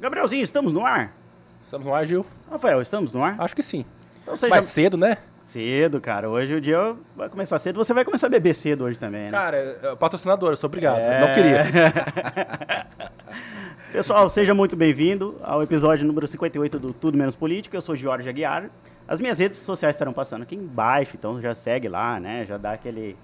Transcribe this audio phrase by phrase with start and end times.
[0.00, 1.12] Gabrielzinho, estamos no ar?
[1.62, 2.24] Estamos no ar, Gil?
[2.50, 3.34] Rafael, estamos no ar?
[3.38, 3.84] Acho que sim.
[4.22, 5.18] Então seja Mais cedo, né?
[5.42, 6.28] cedo, cara.
[6.28, 7.78] Hoje o dia vai começar cedo.
[7.78, 9.30] Você vai começar a beber cedo hoje também, né?
[9.30, 10.98] Cara, patrocinador, eu sou obrigado.
[10.98, 11.20] É.
[11.26, 11.64] Não queria.
[13.90, 17.74] Pessoal, seja muito bem-vindo ao episódio número 58 do Tudo Menos Política.
[17.78, 18.68] Eu sou Jorge Aguiar.
[19.08, 22.44] As minhas redes sociais estarão passando aqui embaixo, então já segue lá, né?
[22.44, 23.16] Já dá aquele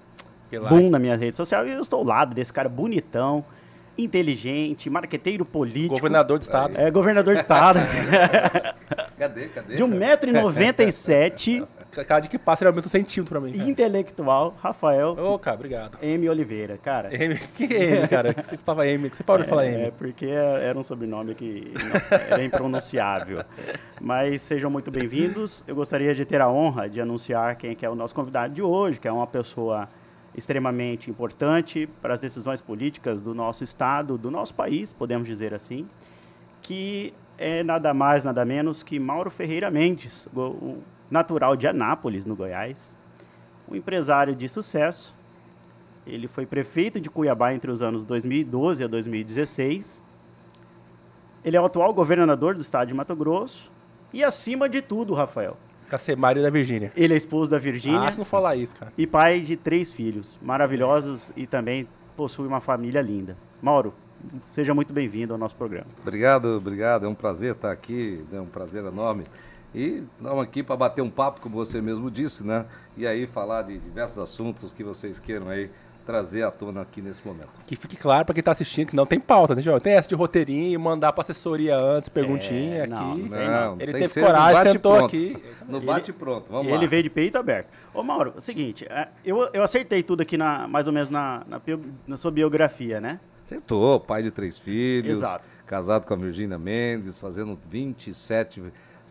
[0.49, 0.89] Que boom like.
[0.89, 1.67] na minha rede social.
[1.67, 3.45] E eu estou ao lado desse cara bonitão,
[3.97, 5.95] inteligente, marqueteiro político.
[5.95, 6.77] Governador de estado.
[6.77, 7.79] É, governador de estado.
[9.17, 9.47] Cadê?
[9.47, 9.75] Cadê?
[9.75, 11.65] de 1,97m,
[12.05, 13.53] Cada dia que passa ele aumenta um centímetro pra mim.
[13.57, 13.69] cara.
[13.69, 15.97] intelectual, Rafael Ô, cara, obrigado.
[16.01, 16.27] M.
[16.29, 16.77] Oliveira.
[16.77, 18.33] Cara, M, que é M, cara?
[18.33, 19.09] Que você falava M?
[19.09, 19.91] Que você parou de falar É, M?
[19.97, 23.43] porque era um sobrenome que não- era impronunciável.
[24.01, 25.63] Mas sejam muito bem-vindos.
[25.65, 28.61] Eu gostaria de ter a honra de anunciar quem que é o nosso convidado de
[28.61, 29.87] hoje, que é uma pessoa
[30.35, 35.87] extremamente importante para as decisões políticas do nosso estado, do nosso país, podemos dizer assim,
[36.61, 42.35] que é nada mais, nada menos que Mauro Ferreira Mendes, o natural de Anápolis, no
[42.35, 42.97] Goiás,
[43.69, 45.15] um empresário de sucesso,
[46.05, 50.03] ele foi prefeito de Cuiabá entre os anos 2012 a 2016.
[51.43, 53.71] Ele é o atual governador do estado de Mato Grosso.
[54.13, 55.57] E, acima de tudo, Rafael,
[55.89, 56.91] Cacemário da Virgínia.
[56.95, 58.91] ele é esposo da Virgínia Ah, se não falar isso, cara.
[58.97, 63.37] e pai de três filhos maravilhosos e também possui uma família linda.
[63.61, 63.93] Mauro,
[64.45, 65.87] seja muito bem-vindo ao nosso programa.
[66.01, 67.05] Obrigado, obrigado.
[67.05, 69.23] É um prazer estar aqui, é um prazer enorme.
[69.73, 72.65] E estamos aqui para bater um papo, como você mesmo disse, né?
[72.95, 75.69] E aí falar de diversos assuntos que vocês queiram aí
[76.05, 77.49] trazer à tona aqui nesse momento.
[77.65, 79.79] Que fique claro pra quem tá assistindo que não tem pauta, né, João?
[79.79, 83.21] Tem essa de roteirinho, mandar pra assessoria antes, perguntinha É, não, aqui.
[83.23, 83.73] não tem não.
[83.79, 85.05] Ele tem teve coragem, sentou pronto.
[85.15, 85.37] aqui.
[85.67, 86.77] No bate pronto, vamos lá.
[86.77, 87.69] ele veio de peito aberto.
[87.93, 91.09] Ô, Mauro, é o seguinte, é, eu, eu acertei tudo aqui, na, mais ou menos
[91.09, 91.59] na, na,
[92.07, 93.19] na sua biografia, né?
[93.43, 95.45] Acertou, pai de três filhos, Exato.
[95.65, 98.61] casado com a Virgínia Mendes, fazendo 27,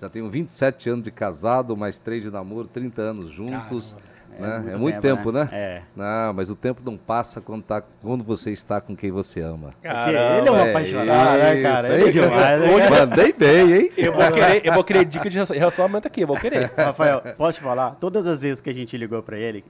[0.01, 3.97] já tenho 27 anos de casado, mais três de namoro, 30 anos juntos.
[4.39, 4.73] Né?
[4.73, 5.49] É, muito tempo, né?
[5.53, 5.83] É.
[5.95, 9.75] Não, mas o tempo não passa quando, tá, quando você está com quem você ama.
[9.83, 10.39] Caramba.
[10.39, 11.95] ele é um É apaixonado, né, cara?
[11.95, 12.91] Ele é demais, né?
[12.91, 13.93] Mandei bem, hein?
[13.97, 16.71] Eu vou querer, eu vou querer dica de relacionamento aqui, eu vou querer.
[16.77, 17.97] Rafael, posso te falar?
[18.01, 19.65] Todas as vezes que a gente ligou pra ele,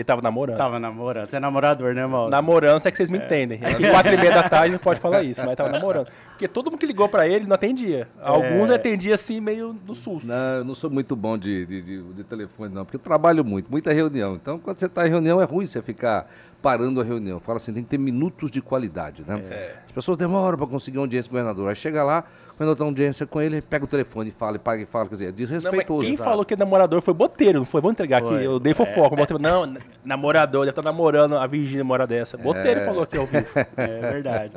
[0.00, 0.56] Ele tava namorando.
[0.56, 1.30] tava namorando.
[1.30, 2.30] Você é namorador, né, Mauro?
[2.30, 3.60] Namorando, se é que vocês me entendem.
[3.62, 6.08] Aqui quatro e meia da tarde não pode falar isso, mas tava namorando.
[6.30, 8.08] Porque todo mundo que ligou pra ele não atendia.
[8.22, 8.74] Alguns É.
[8.74, 10.26] atendia assim, meio do susto.
[10.26, 13.44] Não, eu não sou muito bom de, de, de- de telefone, não, porque eu trabalho
[13.44, 14.34] muito, muita reunião.
[14.36, 16.26] Então, quando você está em reunião, é ruim você ficar
[16.62, 17.40] parando a reunião.
[17.40, 19.40] Fala assim, tem que ter minutos de qualidade, né?
[19.86, 21.68] As pessoas demoram para conseguir uma audiência com o governador.
[21.70, 22.24] Aí chega lá,
[22.56, 25.06] quando eu tenho audiência com ele, pega o telefone e fala, e paga e fala,
[25.06, 26.00] quer dizer, é Não, desrespeitoso.
[26.02, 26.28] quem sabe?
[26.30, 27.80] falou que namorador foi boteiro, não foi?
[27.80, 28.36] Vamos entregar Foi.
[28.36, 28.44] aqui.
[28.44, 29.16] Eu dei fofoca.
[29.16, 32.36] botei- Não, namorador, deve estar namorando a Virgínia uma hora dessa.
[32.36, 33.46] Boteiro falou aqui ao vivo.
[33.76, 34.52] É verdade.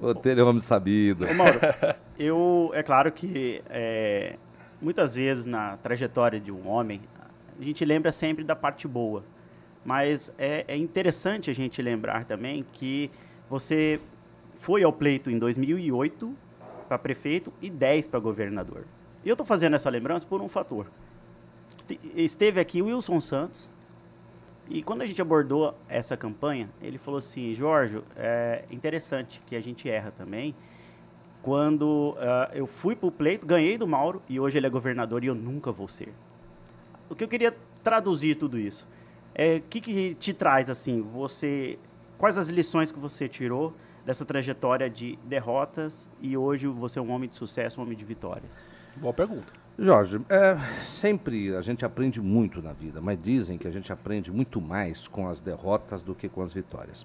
[0.00, 1.26] O dele é um homem sabido.
[1.26, 1.60] Ô, Mauro,
[2.18, 4.36] eu, é claro que é,
[4.80, 7.00] muitas vezes na trajetória de um homem,
[7.60, 9.22] a gente lembra sempre da parte boa.
[9.84, 13.10] Mas é, é interessante a gente lembrar também que
[13.50, 14.00] você
[14.56, 16.34] foi ao pleito em 2008
[16.88, 18.84] para prefeito e 10 para governador.
[19.24, 20.86] E eu estou fazendo essa lembrança por um fator.
[21.86, 23.70] Te- Esteve aqui Wilson Santos,
[24.68, 29.60] e quando a gente abordou essa campanha, ele falou assim, Jorge, é interessante que a
[29.60, 30.54] gente erra também.
[31.42, 35.22] Quando ah, eu fui para o pleito, ganhei do Mauro e hoje ele é governador
[35.22, 36.08] e eu nunca vou ser.
[37.10, 38.88] O que eu queria traduzir tudo isso,
[39.34, 41.78] é o que, que te traz assim, você,
[42.16, 43.74] quais as lições que você tirou
[44.04, 48.04] dessa trajetória de derrotas e hoje você é um homem de sucesso, um homem de
[48.04, 48.64] vitórias?
[48.96, 49.52] Boa pergunta.
[49.76, 54.30] Jorge, é, sempre a gente aprende muito na vida, mas dizem que a gente aprende
[54.30, 57.04] muito mais com as derrotas do que com as vitórias.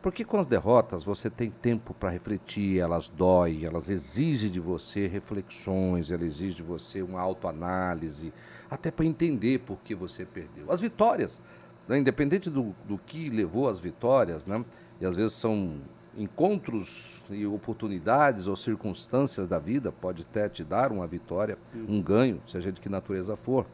[0.00, 5.08] Porque com as derrotas você tem tempo para refletir, elas doem, elas exigem de você
[5.08, 8.32] reflexões, elas exigem de você uma autoanálise,
[8.70, 10.70] até para entender por que você perdeu.
[10.70, 11.40] As vitórias,
[11.88, 14.64] né, independente do, do que levou às vitórias, né,
[15.00, 15.80] e às vezes são
[16.16, 21.58] encontros e oportunidades ou circunstâncias da vida, pode até te dar uma vitória,
[21.88, 23.66] um ganho, seja de que natureza for.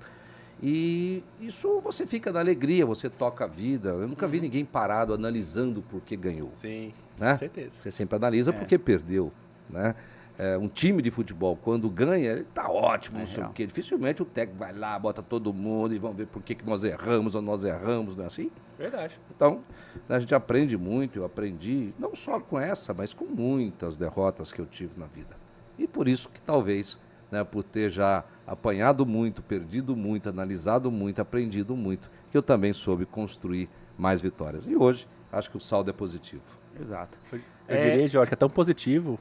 [0.62, 3.90] E isso você fica na alegria, você toca a vida.
[3.90, 6.50] Eu nunca vi ninguém parado analisando por que ganhou.
[6.54, 7.32] Sim, Né?
[7.32, 7.76] com certeza.
[7.82, 9.32] Você sempre analisa porque perdeu,
[9.68, 9.94] né?
[10.36, 13.50] É, um time de futebol, quando ganha, ele tá ótimo, não sei real.
[13.50, 13.66] o quê.
[13.68, 16.82] Dificilmente o técnico vai lá, bota todo mundo e vamos ver por que, que nós
[16.82, 18.50] erramos ou nós erramos, não é assim?
[18.76, 19.20] Verdade.
[19.36, 19.60] Então,
[20.08, 24.60] a gente aprende muito, eu aprendi, não só com essa, mas com muitas derrotas que
[24.60, 25.36] eu tive na vida.
[25.78, 26.98] E por isso que talvez,
[27.34, 32.72] né, por ter já apanhado muito, perdido muito, analisado muito, aprendido muito, que eu também
[32.72, 34.68] soube construir mais vitórias.
[34.68, 36.42] E hoje, acho que o saldo é positivo.
[36.80, 37.18] Exato.
[37.32, 37.40] Eu
[37.76, 39.18] É- diria, Jorge, que é tão positivo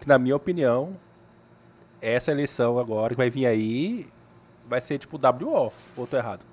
[0.00, 0.96] que, na minha opinião,
[2.00, 4.06] essa eleição agora que vai vir aí
[4.66, 6.44] vai ser tipo WO, ou tô errado?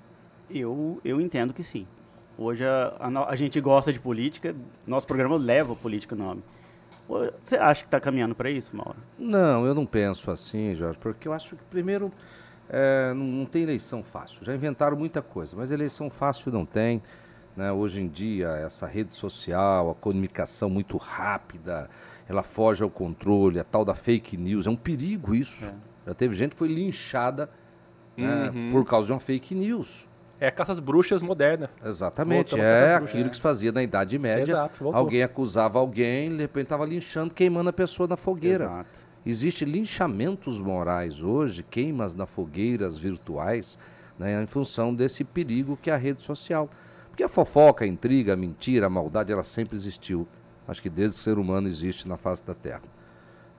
[0.50, 1.86] Eu, eu entendo que sim.
[2.36, 4.54] Hoje a, a, a gente gosta de política,
[4.86, 6.42] nosso programa leva política no nome.
[7.42, 8.96] Você acha que está caminhando para isso, Mauro?
[9.18, 12.12] Não, eu não penso assim, Jorge, porque eu acho que, primeiro,
[12.68, 14.38] é, não, não, tem eleição fácil.
[14.42, 17.02] Já inventaram muita coisa, mas eleição fácil não tem.
[17.56, 17.72] Né?
[17.72, 21.88] Hoje em dia, essa rede social, a comunicação muito rápida,
[22.28, 25.64] ela foge ao controle, a tal da fake news, é um perigo isso.
[25.64, 25.74] É.
[26.08, 27.50] Já teve gente que foi linchada
[28.16, 28.70] né, uhum.
[28.70, 30.06] por causa de uma fake news.
[30.40, 31.68] É a caça às bruxas moderna.
[31.84, 34.52] Exatamente, é aquilo que se fazia na Idade Média.
[34.52, 38.64] Exato, alguém acusava alguém, de repente estava linchando, queimando a pessoa na fogueira.
[38.64, 39.08] Exato.
[39.26, 43.78] Existem linchamentos morais hoje, queimas na fogueiras virtuais,
[44.18, 46.70] né, em função desse perigo que é a rede social.
[47.08, 50.26] Porque a fofoca, a intriga, a mentira, a maldade, ela sempre existiu.
[50.68, 52.82] Acho que desde que o ser humano existe na face da Terra.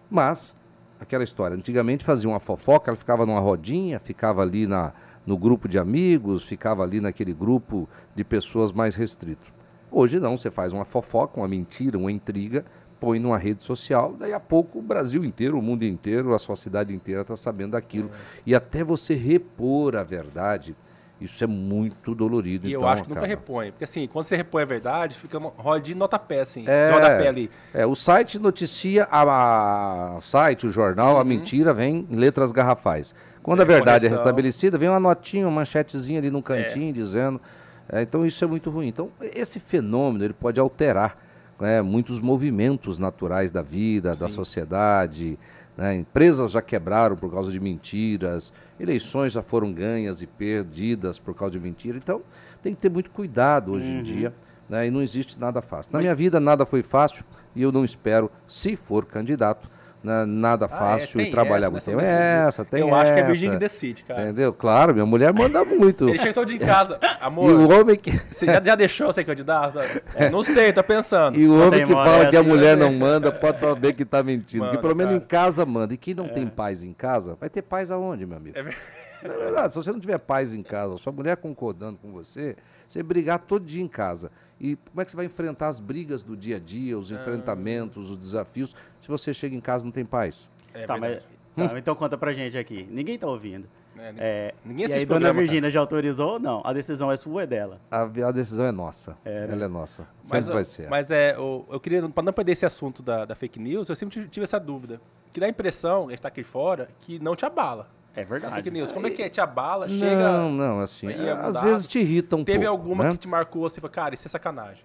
[0.09, 0.55] Mas,
[0.99, 4.93] aquela história, antigamente fazia uma fofoca, ela ficava numa rodinha, ficava ali na,
[5.29, 9.45] no grupo de amigos, ficava ali naquele grupo de pessoas mais restrito.
[9.91, 12.65] Hoje não, você faz uma fofoca, uma mentira, uma intriga,
[12.99, 16.55] põe numa rede social, daí a pouco o Brasil inteiro, o mundo inteiro, a sua
[16.55, 18.09] cidade inteira está sabendo daquilo.
[18.09, 18.41] É.
[18.47, 20.75] E até você repor a verdade,
[21.21, 22.65] isso é muito dolorido.
[22.65, 23.69] E então, eu acho que nunca repõe.
[23.69, 26.63] Porque assim, quando você repõe a verdade, fica uma de nota-pé, assim.
[26.65, 27.51] É, rodapé ali.
[27.71, 31.21] É, o site noticia, a, a site, o jornal, uhum.
[31.21, 33.13] a mentira vem em letras garrafais.
[33.41, 34.09] Quando a verdade é correção.
[34.09, 36.93] é restabelecida, vem uma notinha, uma manchetezinha ali no cantinho é.
[36.93, 37.41] dizendo.
[37.87, 38.87] É, então isso é muito ruim.
[38.87, 41.17] Então esse fenômeno ele pode alterar
[41.59, 44.21] né, muitos movimentos naturais da vida, Sim.
[44.21, 45.39] da sociedade.
[45.75, 45.95] Né?
[45.95, 51.53] Empresas já quebraram por causa de mentiras, eleições já foram ganhas e perdidas por causa
[51.53, 51.97] de mentira.
[51.97, 52.21] Então
[52.61, 53.99] tem que ter muito cuidado hoje uhum.
[53.99, 54.33] em dia.
[54.69, 54.87] Né?
[54.87, 55.91] E não existe nada fácil.
[55.91, 56.03] Na Mas...
[56.03, 57.25] minha vida nada foi fácil
[57.55, 59.69] e eu não espero, se for candidato,
[60.03, 61.83] né, nada fácil ah, é, trabalhar muito.
[61.83, 64.23] Tem essa, tem Eu acho que é Virgínia decide, cara.
[64.23, 64.53] Entendeu?
[64.53, 66.07] Claro, minha mulher manda muito.
[66.07, 66.99] Ele chega todo dia em casa.
[67.19, 68.11] Amor, e o homem que...
[68.29, 69.79] você já, já deixou ser candidato?
[70.15, 71.37] É, não sei, tô pensando.
[71.37, 74.65] E o homem que fala que a mulher não manda, pode saber que tá mentindo.
[74.65, 75.23] Manda, que pelo menos cara.
[75.23, 75.93] em casa manda.
[75.93, 76.29] E quem não é.
[76.29, 78.57] tem paz em casa, vai ter paz aonde, meu amigo?
[78.57, 78.98] É verdade.
[79.23, 79.73] É verdade.
[79.73, 82.55] Se você não tiver paz em casa, sua mulher concordando com você,
[82.87, 84.31] você brigar todo dia em casa.
[84.59, 87.15] E como é que você vai enfrentar as brigas do dia a dia, os ah.
[87.15, 90.49] enfrentamentos, os desafios, se você chega em casa e não tem paz?
[90.73, 91.23] É tá, mas,
[91.55, 92.87] tá, então conta pra gente aqui.
[92.89, 93.67] Ninguém tá ouvindo.
[93.97, 96.61] É, ninguém, é, ninguém e aí, dona Virgínia já autorizou ou não?
[96.63, 97.81] A decisão é sua ou é dela?
[97.91, 99.17] A, a decisão é nossa.
[99.25, 99.53] É, né?
[99.53, 100.07] Ela é nossa.
[100.23, 100.89] Sempre mas, vai ser.
[100.89, 103.95] Mas é, eu, eu queria, para não perder esse assunto da, da, fake news, eu
[103.95, 105.01] sempre tive essa dúvida.
[105.33, 107.87] Que dá a impressão, a gente tá aqui fora, que não te abala.
[108.15, 108.55] É verdade.
[108.55, 109.29] Fake news, como é que é?
[109.29, 110.31] Te abala, não, chega.
[110.31, 111.07] Não, não, assim.
[111.43, 112.77] Às vezes te irrita um Teve pouco.
[112.83, 113.11] Teve alguma né?
[113.11, 114.83] que te marcou assim, cara, isso é sacanagem.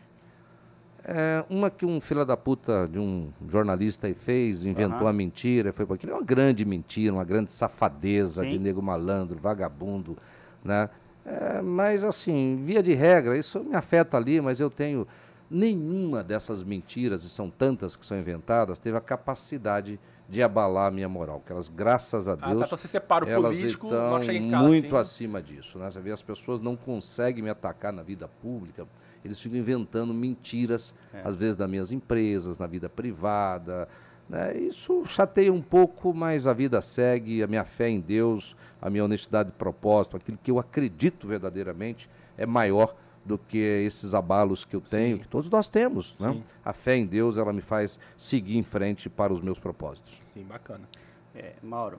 [1.07, 5.05] É, uma que um filho da puta de um jornalista aí fez, inventou uhum.
[5.05, 6.13] uma mentira, foi para aquilo.
[6.13, 8.51] É uma grande mentira, uma grande safadeza Sim.
[8.51, 10.17] de nego malandro, vagabundo,
[10.65, 10.89] né?
[11.27, 15.07] É, mas assim, via de regra, isso me afeta ali, mas eu tenho
[15.51, 20.01] nenhuma dessas mentiras, e são tantas que são inventadas, teve a capacidade de
[20.43, 21.43] abalar a minha moral.
[21.45, 22.63] Que elas, graças a Deus.
[22.63, 25.79] Ah, tá, você separa o elas político, estão muito acima disso.
[25.79, 25.91] Né?
[25.91, 28.87] Você vê, as pessoas não conseguem me atacar na vida pública,
[29.25, 31.23] eles ficam inventando mentiras, é.
[31.25, 33.89] às vezes, das minhas empresas, na vida privada.
[34.29, 34.57] Né?
[34.57, 39.05] Isso chateia um pouco, mas a vida segue, a minha fé em Deus, a minha
[39.05, 44.77] honestidade de propósito, aquilo que eu acredito verdadeiramente é maior do que esses abalos que
[44.77, 45.23] eu tenho, Sim.
[45.23, 46.17] que todos nós temos.
[46.19, 46.43] Né?
[46.65, 50.13] A fé em Deus, ela me faz seguir em frente para os meus propósitos.
[50.35, 50.89] Sim, bacana.
[51.35, 51.99] É, Mauro,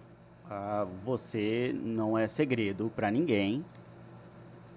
[0.49, 3.65] ah, você não é segredo para ninguém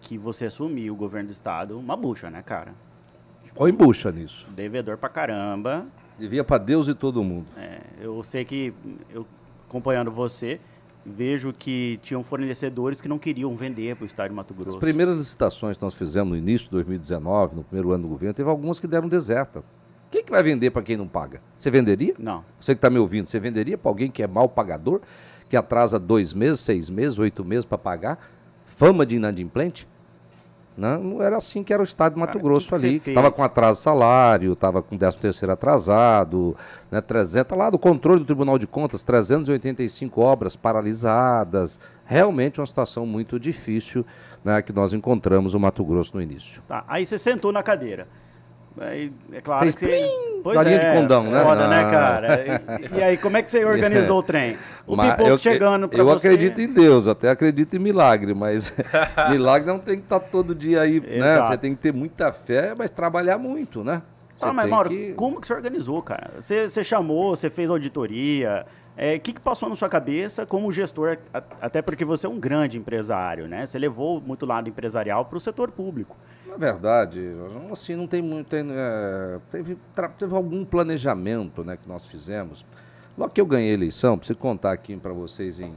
[0.00, 2.74] que você assumiu o governo do estado uma bucha, né, cara?
[3.54, 4.48] Põe bucha nisso.
[4.50, 5.86] Devedor pra caramba.
[6.18, 7.46] Devia para Deus e todo mundo.
[7.56, 8.72] É, eu sei que,
[9.10, 9.26] eu
[9.66, 10.60] acompanhando você,
[11.08, 14.76] vejo que tinham fornecedores que não queriam vender para o estado de Mato Grosso.
[14.76, 18.34] As primeiras licitações que nós fizemos no início de 2019, no primeiro ano do governo,
[18.34, 19.62] teve algumas que deram deserta.
[20.10, 21.40] Quem que vai vender para quem não paga?
[21.56, 22.14] Você venderia?
[22.18, 22.44] Não.
[22.58, 25.00] Você que está me ouvindo, você venderia para alguém que é mal pagador,
[25.48, 28.18] que atrasa dois meses, seis meses, oito meses para pagar?
[28.64, 29.86] Fama de inadimplente?
[30.78, 33.10] Não, não era assim que era o estado de Mato Cara, Grosso que ali, que
[33.10, 36.56] estava com atraso salário, estava com 13 terceiro atrasado,
[36.88, 41.80] né, 300, tá lá do controle do Tribunal de Contas, 385 obras paralisadas.
[42.04, 44.06] Realmente uma situação muito difícil
[44.44, 46.62] né, que nós encontramos no Mato Grosso no início.
[46.68, 48.06] Tá, aí você sentou na cadeira.
[48.80, 49.86] Aí, é claro Fez que
[50.42, 51.42] pois é, de condão, né?
[51.42, 52.44] Foda, né, cara?
[52.80, 54.56] E, e, aí, como é que você organizou o trem?
[54.86, 56.28] O mas pipoco eu, chegando para você...
[56.28, 58.72] Eu acredito em Deus, até acredito em milagre, mas
[59.30, 61.40] milagre não tem que estar tá todo dia aí, né?
[61.42, 64.02] Você tem que ter muita fé, mas trabalhar muito, né?
[64.40, 65.12] ah, mas Mauro, que...
[65.14, 66.30] como que você organizou, cara?
[66.38, 68.64] Você, você chamou, você fez auditoria,
[69.00, 71.16] É, O que, que passou na sua cabeça como gestor,
[71.60, 73.64] até porque você é um grande empresário, né?
[73.64, 76.16] Você levou muito lado empresarial para o setor público.
[76.48, 77.20] Na verdade,
[77.70, 78.48] assim, não tem muito.
[78.48, 79.78] tem, é, teve,
[80.18, 82.66] teve algum planejamento né, que nós fizemos.
[83.16, 85.74] Logo que eu ganhei a eleição, preciso contar aqui para vocês em,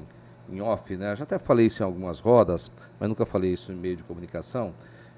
[0.49, 1.15] em off, né?
[1.15, 4.73] Já até falei isso em algumas rodas, mas nunca falei isso em meio de comunicação.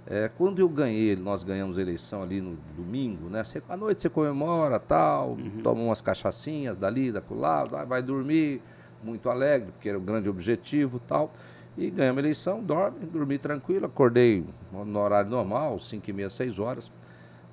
[0.05, 3.41] É, quando eu ganhei, nós ganhamos a eleição ali no domingo, né?
[3.43, 8.61] Você, à noite você comemora, tal, toma umas cachaçinhas dali, da lá, vai- vai dormir,
[9.01, 11.31] muito alegre, porque era o grande objetivo tal.
[11.77, 16.59] E ganhamos a eleição, dorme, dormi tranquilo, acordei no horário normal, 5 e meia, 6
[16.59, 16.91] horas.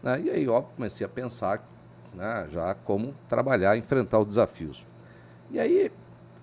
[0.02, 0.21] né?
[0.21, 1.62] E aí, óbvio, comecei a pensar
[2.14, 4.85] né, já como trabalhar, enfrentar os desafios.
[5.50, 5.90] E aí,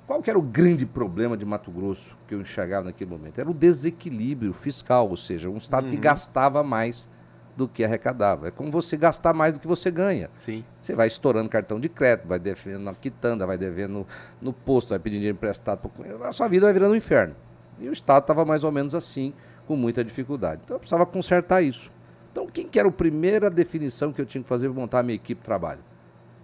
[0.07, 3.39] qual que era o grande problema de Mato Grosso que eu enxergava naquele momento?
[3.39, 7.09] Era o desequilíbrio fiscal, ou seja, um estado que gastava mais
[7.57, 8.47] do que arrecadava.
[8.47, 10.29] É como você gastar mais do que você ganha.
[10.37, 10.63] Sim.
[10.81, 14.07] Você vai estourando cartão de crédito, vai devendo na quitanda, vai devendo no,
[14.41, 15.91] no posto, vai pedindo dinheiro emprestado.
[16.23, 17.35] A sua vida vai virando um inferno.
[17.77, 19.33] E o Estado estava mais ou menos assim,
[19.67, 20.61] com muita dificuldade.
[20.63, 21.91] Então eu precisava consertar isso.
[22.31, 25.03] Então quem que era a primeira definição que eu tinha que fazer para montar a
[25.03, 25.81] minha equipe de trabalho?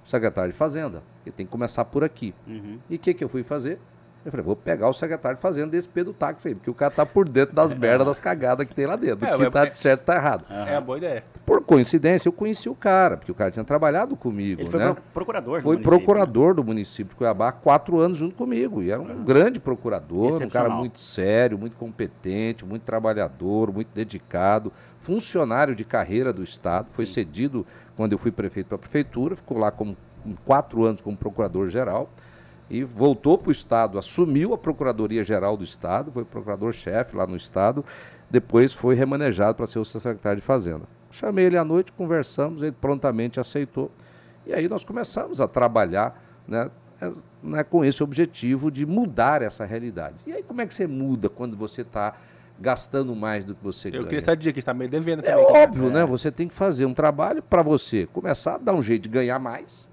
[0.05, 1.01] Secretário de Fazenda.
[1.25, 2.33] Eu tenho que começar por aqui.
[2.47, 2.79] Uhum.
[2.89, 3.79] E o que, que eu fui fazer?
[4.25, 6.91] Eu falei, vou pegar o secretário de Fazenda desse Pedro Táxi aí, porque o cara
[6.91, 9.25] tá por dentro das merdas, das cagadas que tem lá dentro.
[9.27, 10.45] É, O que tá certo tá errado.
[10.49, 11.25] É uma boa ideia.
[11.45, 14.93] Por coincidência, eu conheci o cara, porque o cara tinha trabalhado comigo, Ele foi né?
[14.93, 15.83] pro- procurador do Foi né?
[15.83, 18.81] procurador do município de Cuiabá há quatro anos junto comigo.
[18.81, 24.71] E era um grande procurador, um cara muito sério, muito competente, muito trabalhador, muito dedicado,
[24.99, 26.89] funcionário de carreira do Estado.
[26.91, 31.01] Foi cedido quando eu fui prefeito para a prefeitura, ficou lá como com quatro anos
[31.01, 32.09] como procurador-geral.
[32.69, 37.85] E voltou para o Estado, assumiu a Procuradoria-Geral do Estado, foi procurador-chefe lá no Estado,
[38.31, 40.85] depois foi remanejado para ser o secretário de Fazenda.
[41.11, 43.91] Chamei ele à noite, conversamos, ele prontamente aceitou.
[44.45, 46.71] E aí nós começamos a trabalhar né,
[47.43, 50.15] né, com esse objetivo de mudar essa realidade.
[50.25, 52.15] E aí como é que você muda quando você está
[52.59, 54.03] gastando mais do que você Eu ganha?
[54.05, 55.45] queria essa dica, que está meio devendo É também.
[55.45, 56.05] óbvio, né?
[56.05, 59.39] Você tem que fazer um trabalho para você começar a dar um jeito de ganhar
[59.39, 59.89] mais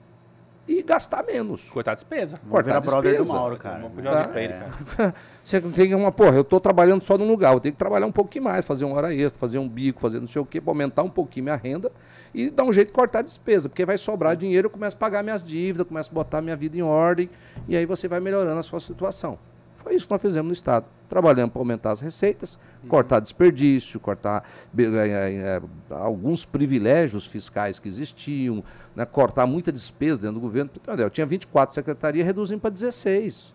[0.69, 1.69] e gastar menos.
[1.69, 2.37] Cortar a despesa.
[2.37, 3.33] Vamos cortar virar brother do despesa.
[3.38, 3.79] Mauro, cara.
[3.79, 4.59] Vamos pedir pra ele, É.
[4.97, 5.14] cara.
[5.43, 8.12] Você tem uma, porra, eu estou trabalhando só num lugar, eu tenho que trabalhar um
[8.12, 10.71] pouquinho mais, fazer uma hora extra, fazer um bico, fazer não sei o quê, para
[10.71, 11.90] aumentar um pouquinho minha renda
[12.33, 14.99] e dar um jeito de cortar a despesa, porque vai sobrar dinheiro, eu começo a
[14.99, 17.29] pagar minhas dívidas, começo a botar minha vida em ordem
[17.67, 19.37] e aí você vai melhorando a sua situação.
[19.83, 20.85] Foi isso que nós fizemos no Estado.
[21.09, 27.89] Trabalhamos para aumentar as receitas, cortar desperdício, cortar be- eh, eh, alguns privilégios fiscais que
[27.89, 28.63] existiam,
[28.95, 30.71] né, cortar muita despesa dentro do governo.
[30.99, 33.55] Eu tinha 24 secretarias, reduzimos para 16.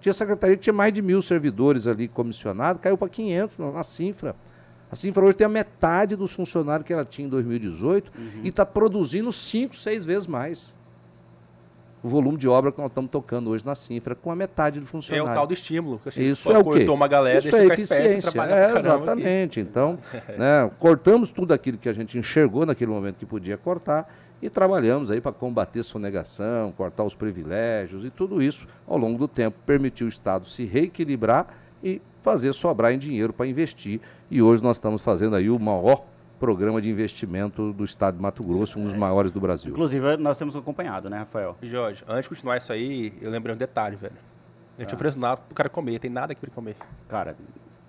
[0.00, 4.34] Tinha secretaria que tinha mais de mil servidores ali comissionados, caiu para 500 na, na.
[4.90, 8.10] A Cinfra hoje tem a metade dos funcionários que ela tinha em 2018
[8.42, 10.74] e está produzindo 5, 6 vezes mais.
[12.02, 14.84] O volume de obra que nós estamos tocando hoje na Cinfra, com a metade do
[14.84, 15.30] É funcionário.
[15.30, 15.98] o tal do estímulo.
[15.98, 16.70] Que Isso é o quê?
[16.78, 18.32] Cortou uma galera, Isso é esperto eficiência.
[18.32, 19.02] trabalhar É, caramba aqui.
[19.02, 19.60] exatamente.
[19.60, 19.98] Então,
[20.38, 25.10] né, cortamos tudo aquilo que a gente enxergou naquele momento que podia cortar e trabalhamos
[25.10, 30.06] aí para combater sonegação, cortar os privilégios e tudo isso, ao longo do tempo, permitiu
[30.06, 31.48] o Estado se reequilibrar
[31.84, 34.00] e fazer sobrar em dinheiro para investir.
[34.30, 36.04] E hoje nós estamos fazendo aí o maior
[36.40, 39.70] programa de investimento do Estado de Mato Grosso, um dos maiores do Brasil.
[39.70, 41.54] Inclusive, nós temos acompanhado, né, Rafael?
[41.60, 44.14] E, Jorge, antes de continuar isso aí, eu lembrei um detalhe, velho.
[44.78, 44.86] Eu Ah.
[44.86, 46.76] tinha oferecido nada pro cara comer, tem nada aqui pra ele comer.
[47.06, 47.36] Cara,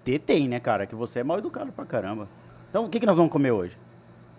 [0.04, 0.86] ter tem, né, cara?
[0.86, 2.28] Que você é mal educado pra caramba.
[2.70, 3.78] Então, o que, que nós vamos comer hoje?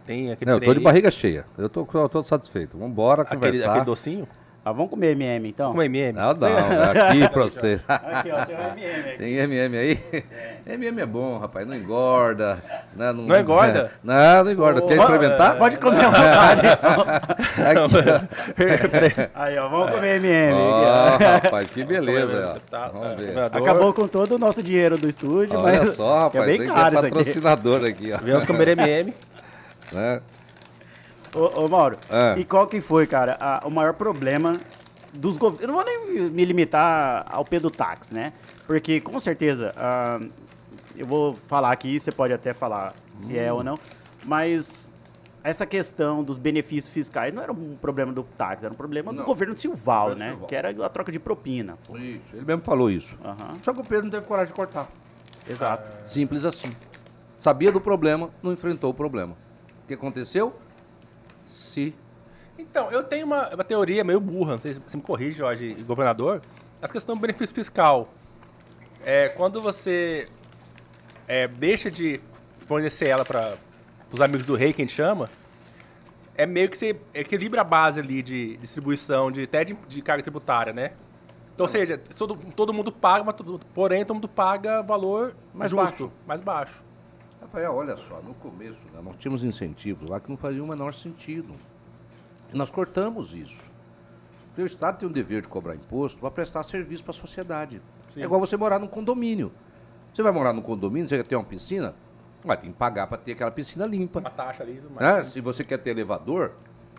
[0.04, 1.47] Tem aquele Não, eu tô de barriga cheia.
[1.57, 2.76] Eu tô, eu tô satisfeito.
[2.76, 3.71] Vamos embora aquele, conversar.
[3.71, 4.28] aquele docinho.
[4.64, 5.73] Ah, vamos comer MM, então?
[5.73, 6.12] Com MM.
[6.12, 7.81] Não, não, é aqui pra você.
[7.88, 9.19] Aqui, ó, tem um MM aqui.
[9.19, 9.99] Tem MM aí?
[10.66, 12.62] MM é bom, rapaz, não engorda.
[12.95, 13.12] Né?
[13.12, 13.90] Não, Não engorda?
[14.04, 14.81] Não, não engorda.
[14.83, 15.59] Quer Ó, experimentar?
[15.59, 16.62] Pode comer à vontade.
[17.59, 20.52] Aqui, Aí, ó, vamos comer MM.
[20.54, 22.54] Ó, rapaz, que beleza.
[22.54, 22.59] ó.
[22.71, 23.38] Tá, Vamos tá, ver.
[23.38, 26.95] Acabou com todo o nosso dinheiro do estúdio, Olha mas só, rapaz, é bem caro
[26.95, 27.14] isso aqui.
[27.16, 28.19] patrocinador aqui, ó.
[28.19, 29.12] Viemos comer MM.
[29.92, 30.21] Né?
[31.35, 32.39] Ô, ô, Mauro, É.
[32.39, 34.61] e qual que foi, cara, a- o maior problema
[35.12, 35.62] dos governos?
[35.62, 38.33] Eu não vou nem me limitar ao Pedro Táxi, né?
[38.67, 40.21] Porque, com certeza, ah,
[40.95, 43.77] eu vou falar aqui, você pode até falar se é ou não,
[44.25, 44.91] mas
[45.43, 49.19] essa questão dos benefícios fiscais não era um problema do táxi, era um problema do
[49.21, 49.25] Não.
[49.25, 50.31] governo Silval, Governo né?
[50.33, 50.49] Silval.
[50.49, 51.79] Que era a troca de propina.
[51.95, 53.19] Isso, Ele mesmo falou isso.
[53.25, 54.87] Aham, Só que o Pedro não teve coragem de cortar.
[55.49, 55.91] exato.
[56.07, 56.71] Simples assim.
[57.41, 59.35] Sabia do problema, não enfrentou o problema.
[59.83, 60.55] O que aconteceu?
[61.52, 61.94] Se
[62.59, 65.75] Então, eu tenho uma, uma teoria meio burra, não sei se você me corrige, Jorge,
[65.85, 66.40] governador.
[66.80, 68.09] A questão do benefício fiscal.
[69.04, 70.28] É, quando você
[71.28, 72.21] é, deixa de
[72.59, 73.56] fornecer ela para
[74.11, 75.28] os amigos do rei, que a gente chama,
[76.37, 80.23] é meio que você equilibra a base ali de distribuição, de, até de, de carga
[80.23, 80.92] tributária, né?
[81.54, 83.35] Então, ou seja, todo, todo mundo paga, mas
[83.75, 86.12] porém todo mundo paga valor Mais justo, baixo.
[86.26, 86.82] mais baixo.
[87.43, 90.95] Rafael, olha só, no começo né, nós tínhamos incentivos lá que não faziam o menor
[90.95, 91.53] sentido.
[92.53, 93.61] E nós cortamos isso.
[94.49, 97.83] Porque o Estado tem o dever de cobrar imposto para prestar serviço para a sociedade.
[98.15, 98.21] Sim.
[98.21, 99.51] É igual você morar num condomínio.
[100.15, 101.95] Você vai morar num condomínio, você quer ter uma piscina?
[102.45, 104.21] Vai ter que pagar para ter aquela piscina limpa.
[104.21, 104.81] Uma taxa ali.
[105.01, 105.25] Né?
[105.25, 106.53] Se você quer ter elevador,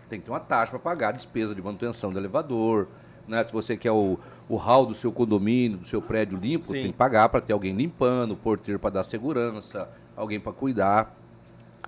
[0.08, 2.88] tem que ter uma taxa para pagar a despesa de manutenção do elevador.
[3.26, 3.42] Né?
[3.42, 6.72] Se você quer o, o hall do seu condomínio, do seu prédio limpo, Sim.
[6.72, 11.16] tem que pagar para ter alguém limpando, porteiro para dar segurança, alguém para cuidar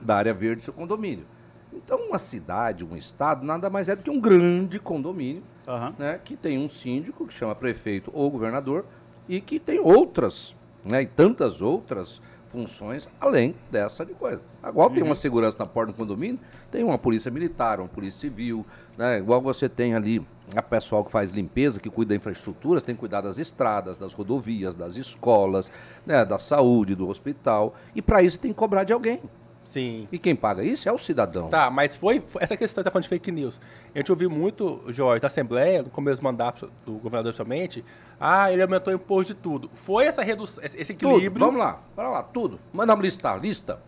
[0.00, 1.26] da área verde do seu condomínio.
[1.73, 5.95] Então, uma cidade, um estado, nada mais é do que um grande condomínio Aham.
[5.99, 8.85] né, que tem um síndico que chama prefeito ou governador
[9.28, 14.40] e que tem outras, né, e tantas outras funções além dessa de coisa.
[14.66, 16.40] Igual tem uma segurança na porta do condomínio,
[16.71, 18.64] tem uma polícia militar, uma polícia civil,
[18.97, 22.95] né, igual você tem ali a pessoal que faz limpeza, que cuida da infraestrutura, tem
[22.95, 25.71] que cuidar das estradas, das rodovias, das escolas,
[26.05, 29.21] né, da saúde, do hospital, e para isso tem que cobrar de alguém.
[29.65, 30.07] Sim.
[30.12, 31.49] E quem paga isso é o cidadão.
[31.49, 33.61] Tá, mas foi, foi- essa questão que tá falando de fake news.
[33.93, 37.85] A gente ouviu muito, Jorge, da Assembleia, no começo do mandato do governador somente,
[38.21, 39.69] ah, ele aumentou o imposto de tudo.
[39.75, 41.45] Foi essa redução, esse esse Tudo, equilíbrio.
[41.47, 42.61] vamos lá, para lá, tudo.
[42.73, 43.81] Mandamos listar, lista.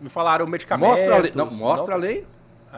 [0.00, 1.00] Me falaram medicamentos.
[1.00, 1.32] Mostra a lei.
[1.34, 2.26] Não, mostra a lei.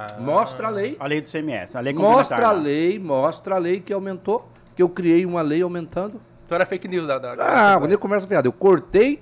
[0.00, 0.21] Ah.
[0.21, 0.97] Mostra a lei.
[1.00, 4.49] A lei do CMS, a lei Mostra a lei, mostra a lei que aumentou.
[4.76, 6.21] Que eu criei uma lei aumentando.
[6.47, 7.33] Então era fake news da, da,
[7.75, 9.21] Ah, quando eu conversa fiada, eu cortei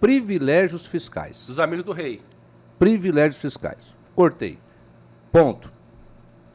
[0.00, 1.46] privilégios fiscais.
[1.46, 2.20] dos amigos do rei.
[2.78, 3.94] Privilégios fiscais.
[4.14, 4.58] Cortei.
[5.30, 5.72] Ponto.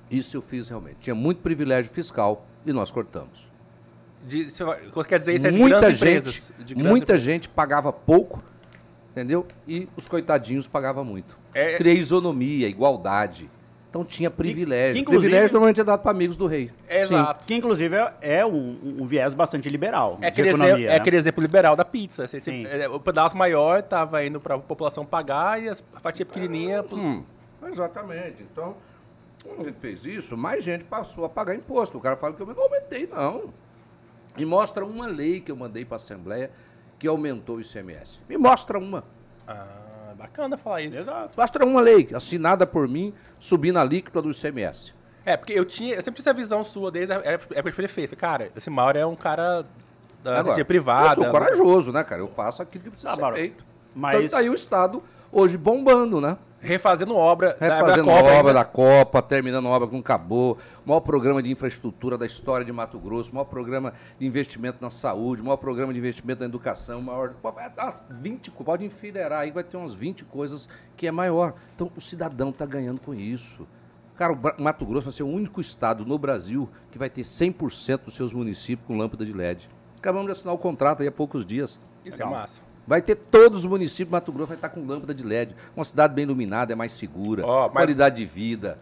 [0.10, 0.98] Isso eu fiz realmente.
[1.02, 3.48] Tinha muito privilégio fiscal e nós cortamos.
[4.26, 6.54] De, você vai- quer dizer isso é de muita grandes gente, empresas.
[6.58, 7.22] de grandes muita empresas.
[7.24, 8.44] gente pagava pouco,
[9.12, 9.46] entendeu?
[9.68, 11.38] E os coitadinhos pagavam muito.
[11.54, 13.50] É- Criei isonomia, igualdade.
[13.90, 14.94] Então tinha privilégio.
[14.94, 16.72] que, inclusive- privilégio normalmente é dado para amigos do rei.
[16.88, 17.16] É, Sim.
[17.16, 17.48] exato.
[17.48, 20.20] Que inclusive é, é um, um viés bastante liberal.
[20.22, 20.96] É aquele, economia, exemplo, é né?
[20.96, 22.28] aquele exemplo liberal da pizza.
[22.28, 22.66] Você, Sim.
[22.68, 26.86] é, o pedaço maior estava indo para a população pagar e a fatia pequenininha.
[26.92, 27.24] Hum,
[27.68, 28.44] exatamente.
[28.44, 28.78] Então,
[29.44, 31.98] quando a gente fez isso, mais gente passou a pagar imposto.
[31.98, 33.52] O cara fala que eu não aumentei, não.
[34.38, 36.52] Me mostra uma lei que eu mandei para a Assembleia
[37.00, 38.20] que aumentou o ICMS.
[38.30, 39.04] Me mostra uma.
[39.48, 39.66] Ah,
[40.20, 40.98] bacana falar isso.
[41.00, 41.32] Exato.
[41.38, 44.94] Mostra uma lei assinada por mim, subindo a alíquota do ICMS.
[45.26, 48.16] É, porque eu tinha, eu sempre tive essa visão sua desde a época de prefeito.
[48.16, 49.66] Cara, esse Mauro é um cara
[50.24, 51.10] da Agora, energia privada.
[51.12, 52.22] Eu sou corajoso, né, cara?
[52.22, 53.64] Eu faço aquilo que precisa Ah, ser Mauro, feito.
[53.96, 56.38] mas- Então tá aí o Estado hoje bombando, né?
[56.62, 58.32] Refazendo obra da, da Refazendo Copa.
[58.34, 62.66] obra da Copa, terminando a obra que não acabou, maior programa de infraestrutura da história
[62.66, 67.02] de Mato Grosso, maior programa de investimento na saúde, maior programa de investimento na educação,
[67.02, 67.34] maior.
[67.42, 70.68] pô, vai dar umas 20, co- pode enfileirar aí, vai ter umas 20 coisas
[70.98, 71.54] que é maior.
[71.76, 73.66] Então o cidadão está ganhando com isso.
[74.16, 78.04] Cara, o Mato Grosso vai ser o único estado no Brasil que vai ter 100%
[78.04, 79.70] dos seus municípios com lâmpada de LED.
[79.98, 81.80] Acabamos de assinar o contrato aí há poucos dias.
[82.04, 82.62] Isso é massa.
[82.90, 85.56] Vai ter todos os municípios de Mato Grosso, vai estar com lâmpada de LED.
[85.76, 88.80] Uma cidade bem iluminada, é mais segura, mas- qualidade de vida,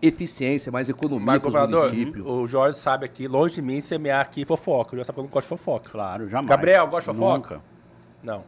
[0.00, 2.26] eficiência, mais economia Mas, para os municípios.
[2.26, 4.94] o Jorge sabe aqui, longe de mim, semear aqui fofoca.
[4.94, 5.90] Eu já sabe que eu não gosto de fofoca.
[5.90, 6.48] Claro, jamais.
[6.48, 7.54] Gabriel, gosta de fofoca?
[7.56, 7.60] Nunca.
[8.22, 8.42] Não.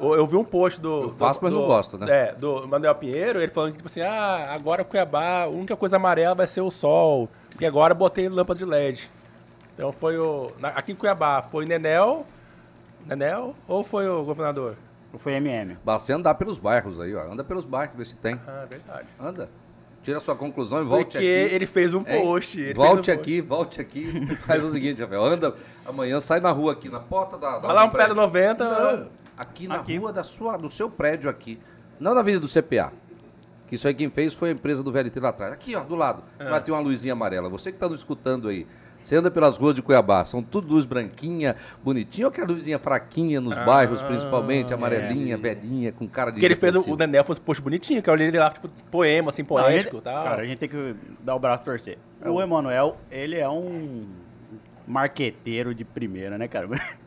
[0.00, 1.02] Eu vi um post do.
[1.02, 2.06] Eu faço, do, mas não do- gosto, né?
[2.10, 5.96] É, do Manuel Pinheiro, ele falando que, tipo assim, ah, agora Cuiabá, a única coisa
[5.96, 7.28] amarela vai ser o sol.
[7.50, 9.08] Porque agora eu botei lâmpada de LED.
[9.74, 10.48] Então foi o.
[10.58, 12.26] na- aqui em Cuiabá, foi Nenel.
[13.06, 14.76] Nenel ou foi o governador?
[15.18, 15.76] Foi MM.
[15.84, 17.30] Basta você andar pelos bairros aí, ó.
[17.32, 18.40] Anda pelos bairros, vê se tem.
[18.48, 19.06] Ah, verdade.
[19.20, 19.48] Anda.
[20.02, 21.54] Tira a sua conclusão e volte Porque aqui.
[21.54, 22.72] ele fez um post.
[22.74, 23.10] Volte um post.
[23.12, 24.36] aqui, volte aqui.
[24.44, 25.24] Faz o seguinte, Rafael.
[25.24, 25.54] Anda
[25.86, 27.58] amanhã, sai na rua aqui, na porta da.
[27.58, 28.32] da Vai lá um prédio prédio.
[28.32, 28.68] 90.
[28.68, 29.96] Não, aqui na Aqui.
[29.96, 31.60] rua da sua, do seu prédio aqui.
[32.00, 32.92] Não na vida do CPA.
[33.68, 35.52] Que isso aí quem fez foi a empresa do VLT lá atrás.
[35.52, 36.22] Aqui, ó, do lado.
[36.38, 36.60] É.
[36.60, 37.48] Ter uma luzinha amarela.
[37.48, 38.66] Você que está nos escutando aí.
[39.04, 42.78] Você anda pelas ruas de Cuiabá, são tudo luz branquinha, bonitinha, ou que a luzinha
[42.78, 46.36] fraquinha nos bairros, principalmente, amarelinha, velhinha, com cara de.
[46.36, 49.28] Porque ele fez o, o um post bonitinho, que eu olhei ele lá, tipo, poema,
[49.28, 50.24] assim, a poético e tal.
[50.24, 51.98] Cara, a gente tem que dar o braço a torcer.
[52.24, 54.06] O Emanuel, ele é um
[54.86, 56.66] marqueteiro de primeira, né, cara?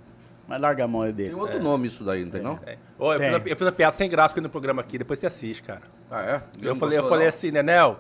[0.48, 1.30] Mas larga a mão dele.
[1.32, 2.60] Tem outro nome isso daí, não tem não?
[2.66, 2.78] É.
[2.98, 3.38] Ô, eu, fiz Tem.
[3.38, 5.82] uma, eu fiz uma piada sem graça aqui no programa aqui, depois você assiste, cara.
[6.10, 6.42] Ah, é?
[6.62, 7.30] Eu, não falei, eu gostou, falei não?
[7.30, 8.00] assim, Nenel,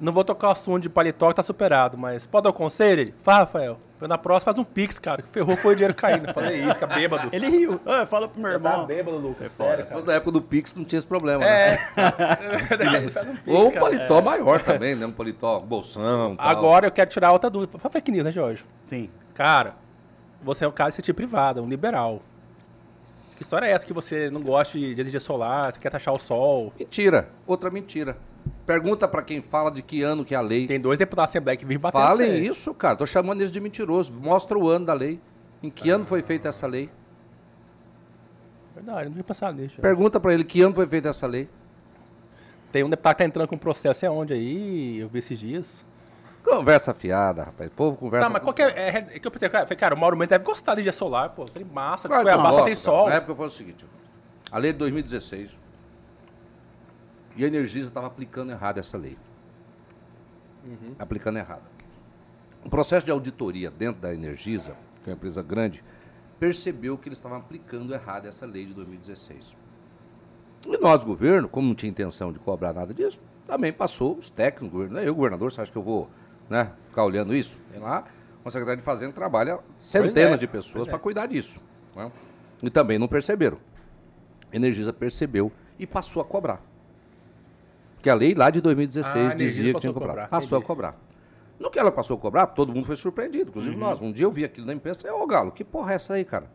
[0.00, 3.00] não vou tocar o assunto de paletó que tá superado, mas pode dar o conselho?
[3.00, 3.78] Ele, fala, Rafael.
[3.98, 6.32] Foi na próxima, faz um pix, cara, que ferrou foi o dinheiro caindo.
[6.32, 7.30] Falei isso, fica bêbado.
[7.34, 7.80] Ele riu.
[7.84, 8.86] Ah, fala pro meu Tá irmão.
[8.86, 9.46] bêbado, Lucas.
[9.46, 9.70] É foda.
[9.70, 10.04] sério, cara.
[10.04, 11.78] na época do Pix, não tinha esse problema, né?
[11.96, 15.04] É, um pix, Ou um paletó maior também, né?
[15.04, 16.36] Um paletó bolsão.
[16.36, 16.48] Tal.
[16.48, 17.76] Agora eu quero tirar outra dúvida.
[17.76, 18.64] Fala fake news, né, Jorge?
[18.84, 19.10] Sim.
[19.34, 19.74] Cara,
[20.40, 22.22] você é um cara de iniciativa privada, um liberal.
[23.34, 26.14] Que história é essa que você não gosta de de energia solar, você quer taxar
[26.14, 26.72] o sol?
[26.78, 27.28] Mentira.
[27.48, 28.16] Outra mentira.
[28.68, 30.66] Pergunta pra quem fala de que ano que é a lei.
[30.66, 32.96] Tem dois deputados da Assembleia que vivem batendo Falem isso cara.
[32.96, 34.12] Tô chamando eles de mentiroso.
[34.12, 35.18] Mostra o ano da lei.
[35.62, 36.90] Em que ano foi feita essa lei?
[38.74, 39.80] Verdade, não tinha pensado nisso.
[39.80, 41.48] Pergunta pra ele que ano foi feita essa lei.
[42.70, 44.98] Tem um deputado que tá entrando com processo, é onde aí?
[44.98, 45.86] Eu vi esses dias.
[46.44, 47.70] Conversa fiada, rapaz.
[47.70, 48.26] O povo conversa.
[48.26, 50.14] Tá, mas qual que é, é, é que eu pensei, cara, falei, cara, o Mauro
[50.14, 51.44] Mendes deve gostar de dia solar, pô.
[51.44, 53.08] Aquele massa, Claro Cuiabá não só tem sol.
[53.08, 53.86] Na época foi o seguinte:
[54.52, 55.56] a lei de 2016
[57.38, 59.16] e a Energisa estava aplicando errado essa lei.
[60.64, 60.94] Uhum.
[60.98, 61.62] Aplicando errado.
[62.64, 65.84] O processo de auditoria dentro da Energisa, que é uma empresa grande,
[66.40, 69.56] percebeu que eles estavam aplicando errado essa lei de 2016.
[70.66, 74.70] E nós, governo, como não tinha intenção de cobrar nada disso, também passou os técnicos
[74.72, 74.94] governo.
[74.94, 76.10] Não é eu, governador, você acha que eu vou
[76.50, 77.58] né, ficar olhando isso?
[77.70, 78.04] Tem lá
[78.44, 80.90] uma secretaria de Fazenda trabalha centenas é, de pessoas pois é.
[80.90, 81.62] para cuidar disso.
[81.94, 82.10] né?
[82.62, 83.58] E também não perceberam.
[84.52, 86.60] A Energisa percebeu e passou a cobrar.
[87.98, 90.12] Porque a lei lá de 2016 Ah, a dizia que tinha a que cobrar.
[90.14, 90.66] cobrar, Passou a entendi.
[90.66, 90.96] cobrar.
[91.58, 93.80] No que ela passou a cobrar, todo mundo foi surpreendido, inclusive Uhum.
[93.80, 94.00] nós.
[94.00, 96.14] Um dia eu vi aquilo na imprensa e falei, ô Galo, que porra é essa
[96.14, 96.48] aí, cara?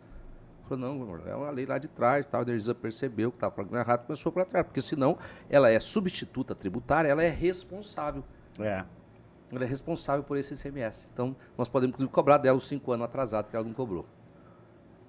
[0.69, 2.39] Falou, não, é uma lei lá de trás, tal.
[2.39, 4.65] A Energisa percebeu que estava pagando errado, começou para trás.
[4.65, 5.17] Porque senão
[5.49, 8.23] ela é substituta tributária, ela é responsável.
[8.57, 8.85] É.
[9.51, 11.09] Ela é responsável por esse ICMS.
[11.13, 14.05] Então, nós podemos, inclusive, cobrar dela os cinco anos atrasados que ela não cobrou.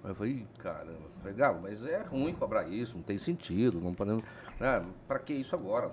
[0.04, 3.16] Aí eu falei, "Ih, caramba, Eu falei, Galo, mas é ruim cobrar isso, não tem
[3.16, 4.22] sentido, não podemos.
[4.60, 5.90] Né, para que isso agora?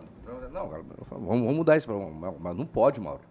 [0.52, 1.90] Não, Galo, eu falei, vamos, vamos mudar isso.
[2.40, 3.22] Mas não pode, Mauro.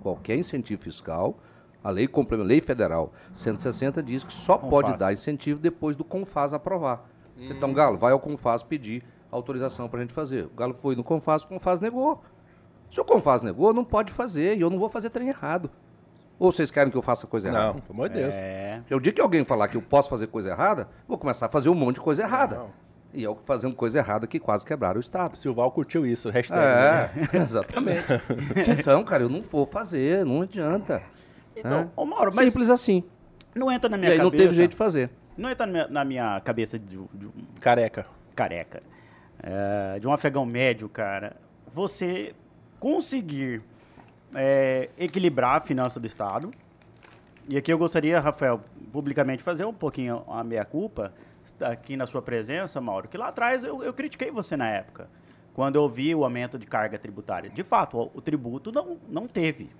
[0.00, 1.36] Qualquer incentivo fiscal,
[1.82, 4.70] a lei complementa, lei federal 160 diz que só Confaz.
[4.70, 7.08] pode dar incentivo depois do Confaz aprovar.
[7.36, 10.44] Então, Galo, vai ao Confaz pedir autorização para a gente fazer.
[10.46, 12.22] O Galo foi no Confaz, o Confaz negou.
[12.88, 15.68] Se o Confaz negou, não pode fazer, e eu não vou fazer trem errado.
[16.38, 17.66] Ou vocês querem que eu faça coisa errada?
[17.66, 18.34] Não, pelo amor de Deus.
[18.36, 18.80] É.
[18.90, 21.68] Eu digo que alguém falar que eu posso fazer coisa errada, vou começar a fazer
[21.68, 22.56] um monte de coisa errada.
[22.56, 22.70] Não.
[23.12, 25.36] E eu fazendo coisa errada que quase quebraram o Estado.
[25.36, 26.60] Silval curtiu isso, hashtag.
[26.60, 27.28] né?
[27.32, 28.04] É, exatamente.
[28.78, 31.00] Então, cara, eu não vou fazer, não adianta.
[31.56, 31.86] Então, É.
[31.94, 33.04] ô Mauro, mas Simples assim.
[33.54, 34.30] não entra na E minha aí cabeça.
[34.32, 35.10] não teve jeito de fazer.
[35.36, 37.28] Não entra na minha, na minha cabeça de, de
[37.60, 38.04] Careca.
[38.34, 38.82] careca,
[39.40, 41.36] é, de um afegão médio, cara,
[41.72, 42.34] você
[42.80, 43.62] conseguir
[44.34, 46.50] é, equilibrar a finança do Estado.
[47.48, 48.60] E aqui eu gostaria, Rafael,
[48.92, 51.12] publicamente fazer um pouquinho a meia-culpa,
[51.60, 55.08] aqui na sua presença, Mauro, que lá atrás eu, eu critiquei você na época,
[55.52, 57.50] quando eu vi o aumento de carga tributária.
[57.50, 59.70] De fato, o, o tributo não, não teve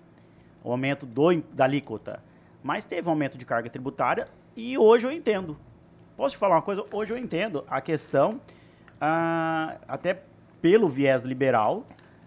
[0.63, 2.23] o aumento do, da alíquota,
[2.63, 5.57] mas teve um aumento de carga tributária e hoje eu entendo.
[6.17, 6.85] Posso te falar uma coisa?
[6.93, 8.41] Hoje eu entendo a questão,
[9.01, 10.23] ah, até
[10.63, 11.85] pelo viés liberal,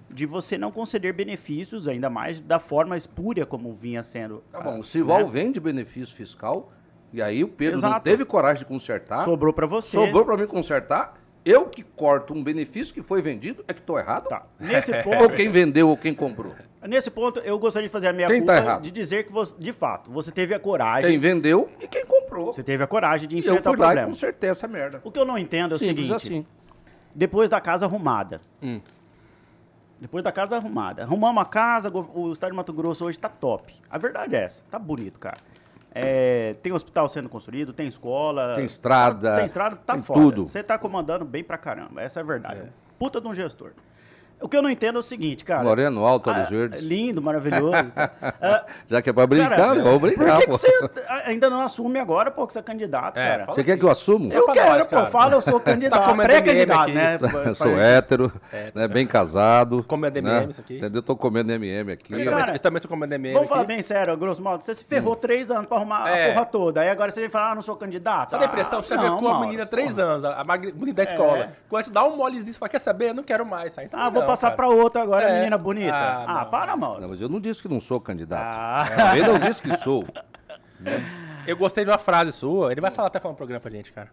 [0.09, 4.43] de você não conceder benefícios, ainda mais da forma espúria como vinha sendo.
[4.51, 5.29] Tá ah, bom, o Cival né?
[5.29, 6.71] vende benefício fiscal,
[7.13, 8.03] e aí o Pedro não Exato.
[8.03, 9.23] teve coragem de consertar.
[9.25, 9.91] Sobrou para você.
[9.95, 11.17] Sobrou pra mim consertar.
[11.45, 14.27] Eu que corto um benefício que foi vendido, é que tô errado?
[14.27, 14.45] Tá.
[14.59, 16.53] Nesse Ou ponto, quem vendeu ou quem comprou?
[16.85, 18.83] nesse ponto, eu gostaria de fazer a minha Quem tá culpa errado?
[18.83, 21.09] de dizer que, você, de fato, você teve a coragem.
[21.11, 22.53] Quem vendeu e quem comprou.
[22.53, 24.07] Você teve a coragem de E eu enfrentar fui o lá e problema.
[24.07, 25.01] consertei essa merda.
[25.03, 26.45] O que eu não entendo é o Simples seguinte: assim.
[27.15, 28.41] depois da casa arrumada.
[28.61, 28.79] Hum.
[29.99, 31.03] Depois da casa arrumada.
[31.03, 33.73] Arrumamos a casa, o estado de Mato Grosso hoje tá top.
[33.89, 35.38] A verdade é essa, tá bonito, cara.
[35.91, 38.55] É, tem hospital sendo construído, tem escola.
[38.55, 40.21] Tem estrada, Tem estrada, tá tem foda.
[40.21, 40.45] tudo.
[40.45, 42.71] Você tá comandando bem pra caramba, essa é a verdade.
[42.99, 43.71] Puta de um gestor.
[44.39, 45.63] O que eu não entendo é o seguinte, cara.
[45.63, 46.84] Moreno, alto, olhos Ah, verdes.
[46.84, 47.73] Lindo, maravilhoso.
[48.41, 50.58] Ah, Já que é pra brincar, cara, vamos brincar, Por que, pô.
[50.58, 50.89] que você
[51.26, 53.45] ainda não assume agora, pô, que você é candidato, É, cara?
[53.45, 54.32] Você quer que eu assuma?
[54.34, 54.95] Eu quero, nós, pô.
[54.95, 55.06] cara.
[55.08, 56.06] Fala, eu sou candidato.
[56.10, 57.17] comendo Pré-candidato, né?
[57.47, 58.32] Eu sou hétero,
[58.76, 59.84] né, bem casado.
[59.88, 60.78] Comendo né, MM isso aqui.
[60.78, 61.02] Entendeu?
[61.02, 62.13] Tô comendo MM aqui.
[62.13, 63.67] Eu, cara, também- eu também sou comendo MM Vamos falar aqui.
[63.73, 64.63] bem sério, grosso modo.
[64.63, 66.30] Você se ferrou três anos pra arrumar É.
[66.30, 66.82] a porra toda.
[66.82, 68.30] Aí agora você vem falar, ah, não sou candidato.
[68.32, 68.80] Sabe a impressão?
[68.80, 71.38] Ah, Você chavecou a menina três anos, a bonita da escola.
[71.39, 71.50] É.
[71.69, 73.10] Quando te dá um molezinho, você fala, quer saber?
[73.10, 73.78] Eu não quero mais.
[73.78, 75.37] Aí, então Ah, passar pra outra agora, É.
[75.39, 75.93] menina bonita.
[75.95, 77.01] Ah, Ah, para, Mauro.
[77.01, 78.55] Não, mas eu não disse que não sou candidato.
[78.57, 78.85] Ah.
[78.95, 80.05] Também não disse que sou.
[81.47, 83.91] Eu gostei de uma frase sua, ele vai falar até falar um programa pra gente,
[83.91, 84.09] cara.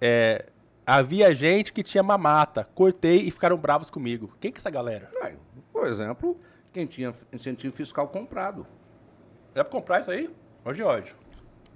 [0.00, 0.46] É,
[0.86, 4.30] havia gente que tinha mamata, cortei e ficaram bravos comigo.
[4.38, 5.10] Quem que é essa galera?
[5.22, 5.34] Ué,
[5.72, 6.36] Por exemplo,
[6.72, 8.66] quem tinha incentivo fiscal comprado.
[9.54, 10.30] Dá pra comprar isso aí?
[10.64, 11.14] Ô, Jorge.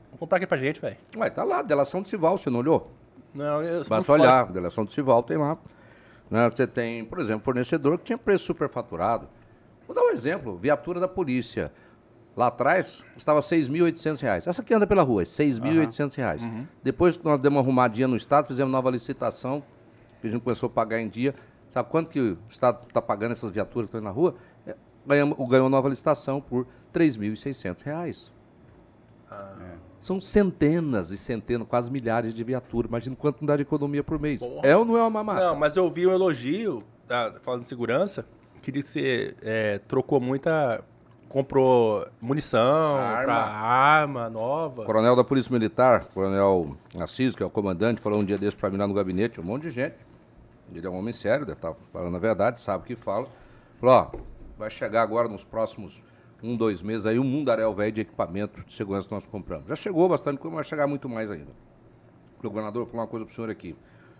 [0.05, 0.99] Vamos comprar aqui pra gente, velho.
[1.17, 2.93] Ué, tá lá, delação de Cival, você não olhou?
[3.35, 5.57] Não, eu sou Basta olhar, delação de Cival tem lá.
[6.31, 9.29] Né, Você tem, por exemplo, fornecedor que tinha preço superfaturado.
[9.87, 11.73] Vou dar um exemplo, viatura da polícia.
[12.37, 14.47] Lá atrás, custava 6.800 reais.
[14.47, 16.43] Essa aqui anda pela rua, 6.800 reais.
[16.83, 19.63] Depois que nós demos uma arrumadinha no Estado, fizemos nova licitação,
[20.21, 21.35] que a gente começou a pagar em dia.
[21.71, 24.37] Sabe quanto que o Estado está pagando essas viaturas que estão na rua?
[24.67, 28.31] É, Ganhamos, ganhou nova licitação por 3.600 reais.
[30.01, 32.89] São centenas e centenas, quase milhares de viaturas.
[32.89, 34.41] Imagina quanto não dá de economia por mês.
[34.41, 34.67] Porra.
[34.67, 35.49] É ou não é uma mamata?
[35.49, 38.25] Não, mas eu vi um elogio ah, falando de segurança,
[38.63, 40.83] que disse que você é, trocou muita.
[41.29, 43.33] Comprou munição Arma.
[43.33, 44.85] arma nova.
[44.85, 48.69] Coronel da Polícia Militar, Coronel Assis, que é o comandante, falou um dia desse pra
[48.69, 49.95] mim lá no gabinete, um monte de gente.
[50.75, 53.29] Ele é um homem sério, deve estar falando a verdade, sabe o que fala.
[53.81, 54.19] Falou, ó,
[54.59, 56.03] vai chegar agora nos próximos
[56.43, 59.69] um, dois meses aí um mundaréu velho de equipamento de segurança que nós compramos.
[59.69, 61.53] Já chegou bastante coisa, mas vai chegar muito mais ainda.
[62.39, 63.77] O governador falou uma coisa pro senhor aqui.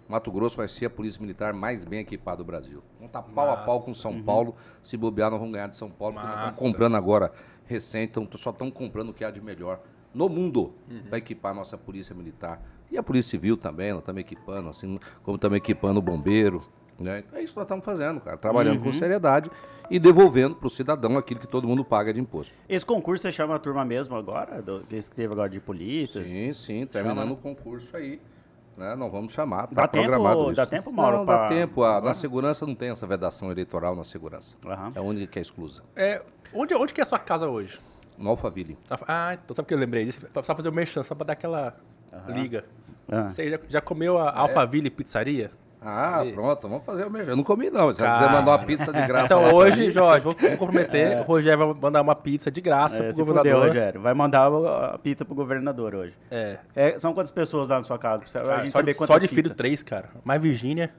[0.09, 2.83] Mato Grosso vai ser a polícia militar mais bem equipada do Brasil.
[2.95, 4.57] Vamos estar pau a pau com São Paulo.
[4.83, 6.65] Se bobear, nós vamos ganhar de São Paulo, porque nós estamos Massa.
[6.65, 7.33] comprando agora
[7.65, 9.81] recente, então só estamos comprando o que há de melhor
[10.13, 10.75] no mundo
[11.09, 12.61] para equipar a nossa polícia militar.
[12.91, 16.67] E a polícia civil também, nós estamos equipando, assim como estamos equipando o bombeiro.
[17.01, 17.25] Né?
[17.33, 18.37] É isso que nós estamos fazendo, cara.
[18.37, 19.51] Trabalhando com seriedade
[19.91, 22.53] e devolvendo para o cidadão aquilo que todo mundo paga de imposto.
[22.69, 24.61] Esse concurso você chama a turma mesmo agora?
[24.61, 26.23] Do, esse que teve agora de polícia?
[26.23, 27.33] Sim, sim, terminando Chama.
[27.33, 28.21] o concurso aí.
[28.77, 28.95] Né?
[28.97, 30.55] Não vamos chamar, Dá tá tempo- programado isso.
[30.57, 31.83] dá tempo, Mauro, Não, dá pra- tempo.
[31.83, 34.57] A, na segurança não tem essa vedação eleitoral na segurança.
[34.65, 34.93] Aham.
[34.95, 35.83] É a única que é exclusa.
[35.97, 36.23] É,
[36.55, 37.81] onde, onde que é a sua casa hoje?
[38.19, 38.77] No Alphaville.
[39.09, 40.21] Ah, então sabe o que eu lembrei disso?
[40.43, 41.75] Só fazer o merchan, só pra dar aquela
[42.29, 42.65] liga.
[43.11, 43.29] Ah.
[43.29, 45.51] Você já, já comeu a Alphaville Pizzaria?
[45.83, 46.33] Ah, Aí.
[46.33, 47.31] pronto, vamos fazer o mesmo.
[47.33, 48.19] Eu não comi não, se você Cara.
[48.19, 51.21] quiser mandar uma pizza de graça Então hoje, mim, Jorge, vou, vou comprometer.
[51.21, 53.53] O Rogério vai mandar uma pizza de graça É, pro se governador.
[53.53, 54.01] fudeu, Rogério.
[54.03, 56.13] Vai mandar a pizza pro governador hoje.
[56.31, 56.59] É.
[56.77, 58.23] É, são quantas pessoas lá na sua casa?
[58.27, 60.11] Você- a Cara, gente só, saber de, quantas só de filho três, cara.
[60.23, 60.91] Mais Virgínia,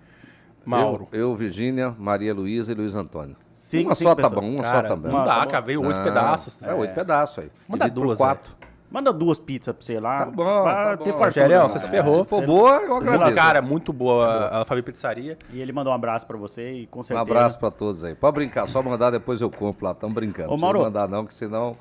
[0.65, 1.07] Mauro.
[1.11, 3.35] Eu, eu, Virgínia, Maria Luísa e Luiz Antônio.
[3.51, 4.41] Cinco- uma cinco só tá pessoas.
[4.45, 5.07] bom, uma cara, só tá bom.
[5.09, 5.65] não dá, Tá cara.
[5.65, 6.61] Veio oito pedaços.
[6.63, 7.51] É, oito pedaços aí.
[7.67, 8.51] Manda duas, quatro.
[8.91, 10.25] Manda duas pizzas pra você lá.
[10.25, 11.17] Tá bom, Pra tá ter bom.
[11.17, 11.25] fartura.
[11.45, 11.69] Rogério, né?
[11.69, 11.89] você se É.
[11.89, 12.23] ferrou.
[12.23, 13.35] Se for boa, eu agradeço.
[13.35, 15.37] Cara, é muito boa a Alphaville Pizzaria.
[15.53, 17.21] E ele mandou um abraço pra você e com Um certeza...
[17.21, 18.13] abraço pra todos aí.
[18.13, 19.93] Pode brincar, só mandar depois eu compro lá.
[19.93, 20.49] Tamo brincando.
[20.49, 20.79] Ô, Não Mauro.
[20.79, 21.77] precisa mandar não, que senão...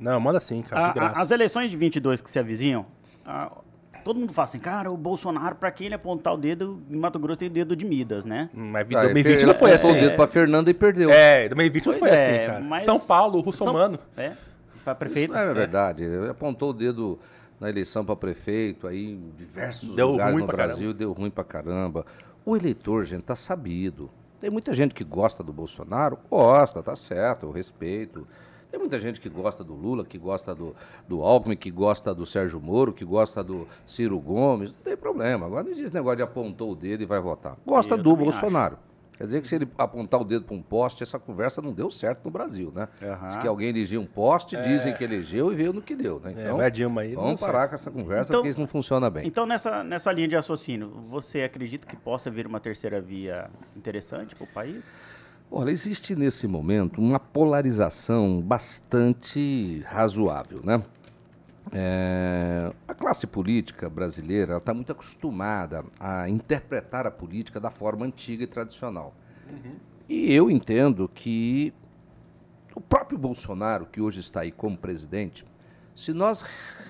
[0.00, 2.84] Não, manda sim, cara, A- as eleições de 22 que se avizinham,
[3.24, 3.50] a-
[4.04, 7.18] todo mundo fala assim, cara, o Bolsonaro, pra quem ele apontar o dedo, em Mato
[7.18, 8.48] Grosso tem o dedo de Midas, né?
[8.54, 9.98] Mas Ah, 2020 ele não foi apontou assim.
[9.98, 11.10] o dedo pra Fernanda e perdeu.
[11.10, 12.60] É, 2020 não foi é, assim, cara.
[12.60, 13.98] mas- São Paulo, o São- russomano.
[14.90, 15.32] É, pra Isso prefeito.
[15.32, 16.04] não é verdade.
[16.04, 17.18] Ele apontou o dedo
[17.60, 21.44] na eleição para prefeito, aí em diversos Deu lugares ruim no Brasil, deu ruim pra
[21.44, 22.04] caramba.
[22.44, 24.10] O eleitor, gente, tá sabido.
[24.38, 28.26] Tem muita gente que gosta do Bolsonaro, gosta, tá certo, eu respeito.
[28.70, 30.74] Tem muita gente que gosta do Lula, que gosta do,
[31.08, 35.46] do Alckmin, que gosta do Sérgio Moro, que gosta do Ciro Gomes, não tem problema.
[35.46, 37.56] Agora não existe negócio de apontou o dedo e vai votar.
[37.64, 38.76] Gosta Eu do Bolsonaro.
[39.16, 41.90] Quer dizer que se ele apontar o dedo para um poste, essa conversa não deu
[41.90, 42.86] certo no Brasil, né?
[43.02, 43.26] Aham.
[43.28, 46.34] Diz que alguém elegia um poste, dizem que elegeu e veio no que deu, né?
[46.36, 47.68] É, vai a Dilma aí, Vamos parar certo.
[47.70, 49.26] com essa conversa, Então- porque isso não funciona bem.
[49.26, 54.34] Então, nessa, nessa linha de raciocínio, você acredita que possa vir uma terceira via interessante
[54.34, 54.90] para o país?
[55.50, 60.82] Olha, existe nesse momento uma polarização bastante razoável, né?
[61.78, 68.44] É, a classe política brasileira está muito acostumada a interpretar a política da forma antiga
[68.44, 69.14] e tradicional.
[70.08, 71.74] E eu entendo que
[72.74, 75.44] o próprio Bolsonaro, que hoje está aí como presidente,
[75.94, 76.42] se nós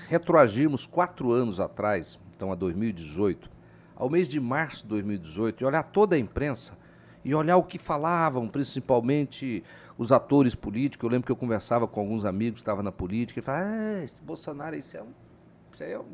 [0.08, 3.50] retroagirmos quatro anos atrás, então a 2018,
[3.96, 6.74] ao mês de março de 2018, e olhar toda a imprensa
[7.24, 9.64] e olhar o que falavam, principalmente
[9.98, 11.04] os atores políticos.
[11.04, 14.04] Eu lembro que eu conversava com alguns amigos que estavam na política e falavam: ah,
[14.04, 15.08] esse Bolsonaro, isso é um.
[15.74, 16.04] Isso aí é um.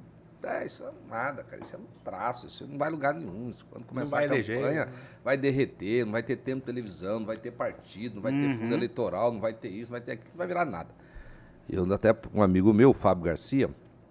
[0.45, 1.62] É, isso é nada, cara.
[1.62, 3.49] Isso é um traço, isso não vai lugar nenhum.
[3.49, 4.92] Isso, quando começar a eleger, campanha, né?
[5.25, 8.47] vai derreter, não vai ter tempo de televisão, não vai ter partido, não vai ter
[8.49, 8.59] Uhum.
[8.59, 10.88] fundo eleitoral, não vai ter isso, não vai ter aquilo, não vai virar nada.
[11.71, 13.68] Eu até um amigo meu, Fábio Garcia,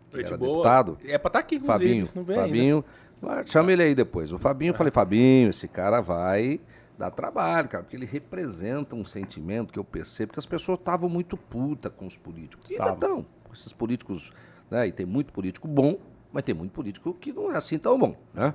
[0.10, 0.52] que Gente era boa.
[0.64, 1.86] deputado, É pra estar aqui, inclusive.
[2.06, 2.36] Fabinho, Não vem.
[2.38, 2.86] Fabinho,
[3.24, 4.32] ah, chama ele aí depois.
[4.32, 6.62] O Fabinho, eu falei, Fabinho, esse cara vai
[7.02, 11.10] dar trabalho, cara, porque ele representa um sentimento que eu percebo que as pessoas estavam
[11.10, 12.70] muito puta com os políticos.
[12.70, 13.26] E ainda estão.
[13.52, 14.32] Esses políticos,
[14.70, 14.88] né?
[14.88, 15.98] E tem muito político bom,
[16.32, 18.54] mas tem muito político que não é assim tão bom, né?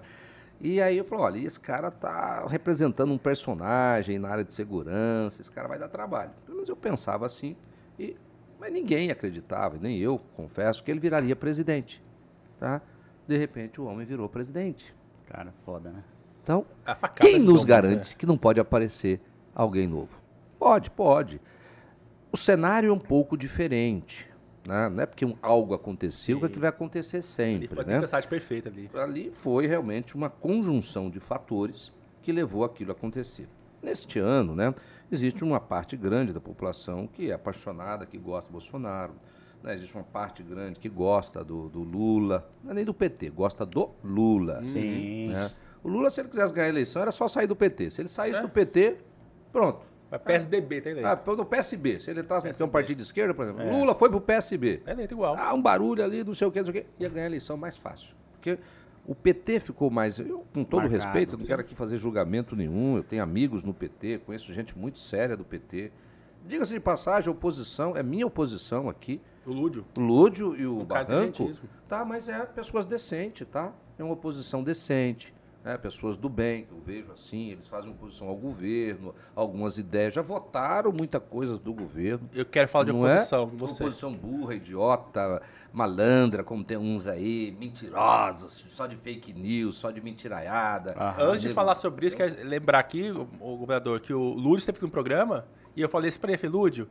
[0.59, 5.43] E aí eu falei, olha, esse cara tá representando um personagem na área de segurança,
[5.43, 6.31] esse cara vai dar trabalho.
[6.49, 7.55] Menos eu pensava assim,
[7.99, 8.17] e,
[8.59, 12.03] mas ninguém acreditava, nem eu, confesso, que ele viraria presidente,
[12.59, 12.81] tá?
[13.29, 14.95] De repente o homem virou presidente.
[15.27, 16.03] Cara, foda, né?
[16.47, 18.15] Então, A quem nos garante né?
[18.17, 19.21] que não pode aparecer
[19.53, 20.17] alguém novo?
[20.61, 21.41] Pode, pode.
[22.31, 24.29] O cenário é um pouco diferente.
[24.65, 24.89] Né?
[24.89, 27.67] Não é porque um- algo aconteceu que aquilo vai acontecer Ali sempre.
[27.75, 27.95] foi a né?
[27.95, 28.89] tempestade perfeita ali.
[28.95, 31.91] ali foi realmente uma conjunção de fatores
[32.23, 33.49] que levou aquilo a acontecer.
[33.83, 34.73] Neste ano, né,
[35.11, 39.15] existe uma parte grande da população que é apaixonada, que gosta do Bolsonaro.
[39.65, 43.31] né, existe uma parte grande que gosta do, do Lula, não é nem do PT,
[43.31, 44.63] gosta do Lula.
[44.69, 45.29] Sim.
[45.31, 45.51] né?
[45.83, 47.91] O Lula, se ele quisesse ganhar a eleição, era só sair do PT.
[47.91, 48.43] Se ele saísse É.
[48.43, 48.99] do PT,
[49.53, 49.85] pronto.
[50.11, 51.09] Mas PSDB, tá eleito.
[51.09, 51.99] Ah, no PSB.
[52.01, 52.71] Se ele entrasse no PSB.
[52.71, 54.83] partido de esquerda, por exemplo, Lula foi pro PSB.
[54.87, 55.35] É eleito igual.
[55.37, 56.91] Ah, um barulho ali, não sei o que, não sei o que.
[57.03, 58.15] Ia ganhar a eleição mais fácil.
[58.33, 58.59] Porque
[59.05, 60.19] O PT ficou mais.
[60.19, 61.49] Eu, com todo Marcado, respeito, eu não sim.
[61.49, 62.97] quero aqui fazer julgamento nenhum.
[62.97, 65.93] Eu tenho amigos no PT, conheço gente muito séria do PT.
[66.45, 69.21] Diga-se de passagem, a oposição, é minha oposição aqui.
[69.47, 69.85] O Lúdio.
[69.97, 71.53] O Lúdio e o, O Barranco.
[71.89, 73.73] Tá, mas é pessoas decentes, tá?
[73.97, 75.33] É uma oposição decente.
[75.67, 75.77] Né?
[75.77, 80.23] pessoas do bem, que eu vejo assim, eles fazem oposição ao governo, algumas ideias, já
[80.23, 82.31] votaram muita coisa do governo.
[82.33, 83.47] Eu quero falar de Não oposição é?
[83.47, 83.83] com você.
[83.83, 90.01] Oposição burra, idiota, malandra, como tem uns aí, mentirosos, só de fake news, só de
[90.01, 90.95] mentiraiada.
[90.97, 91.31] Aham.
[91.31, 94.89] Antes de falar sobre isso, quero lembrar aqui, o, governador, que o Lúdio esteve no
[94.89, 96.89] programa e eu falei isso pra ele, Lúdio,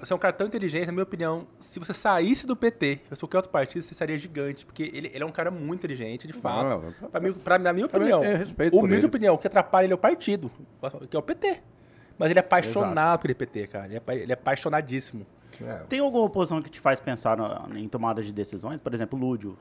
[0.00, 3.16] você é um cara tão inteligente, na minha opinião, se você saísse do PT, ou
[3.16, 6.32] qualquer outro partido, você seria gigante, porque ele, ele é um cara muito inteligente, de
[6.32, 6.92] fato.
[7.00, 9.06] Não, Pra mim, pra, na minha opinião, eu humilde ele.
[9.06, 10.50] opinião, o que atrapalha ele é o partido,
[11.10, 11.60] que é o PT.
[12.18, 13.86] Mas ele é apaixonado por PT, cara.
[13.86, 15.26] Ele é, ele é apaixonadíssimo.
[15.60, 18.80] É, Tem alguma oposição que te faz pensar na- em tomadas de decisões?
[18.80, 19.56] Por exemplo, o Lúdio,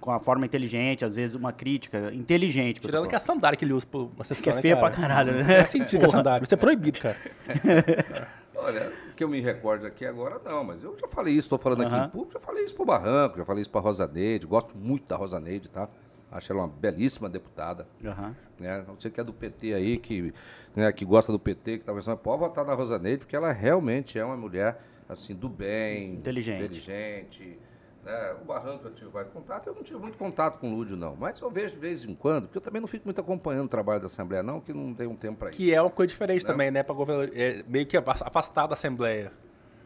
[0.00, 2.80] com a forma inteligente, às vezes uma crítica inteligente.
[2.80, 3.36] que eu Tirando que a falando.
[3.38, 4.90] sandália que ele usa por uma sessão, Que é né, feia cara?
[4.90, 5.42] pra caralho, né?
[5.44, 6.42] Não é sentido que a sandália.
[6.44, 7.16] Isso é proibido, cara.
[8.58, 11.82] Olha, que eu me recorde aqui agora, não, mas eu já falei isso, estou falando
[11.82, 12.06] aqui Aham.
[12.06, 15.06] em público, já falei isso pro Barranco, já falei isso pra Rosa Neide, gosto muito
[15.06, 15.88] da Rosa Neide, tá?
[16.30, 17.86] Acho ela uma belíssima deputada.
[18.04, 18.34] Aham.
[18.58, 18.84] né?
[18.98, 20.32] Você que é do PT aí, que,
[20.74, 23.52] né, que gosta do PT, que tá pensando, pode votar na Rosa Neide, porque ela
[23.52, 26.14] realmente é uma mulher, assim, do bem.
[26.14, 26.64] Inteligente.
[26.64, 27.58] Inteligente.
[28.06, 28.36] Né?
[28.40, 31.16] O Barranco eu tive mais contato, eu não tive muito contato com o Lúdio, não.
[31.16, 33.68] Mas eu vejo de vez em quando, porque eu também não fico muito acompanhando o
[33.68, 35.56] trabalho da Assembleia, não, que não tenho um tempo para isso.
[35.58, 36.52] Que é uma coisa diferente Não.
[36.52, 36.84] também, né?
[36.84, 39.32] Pra governo, é, meio que afas- afastado da Assembleia.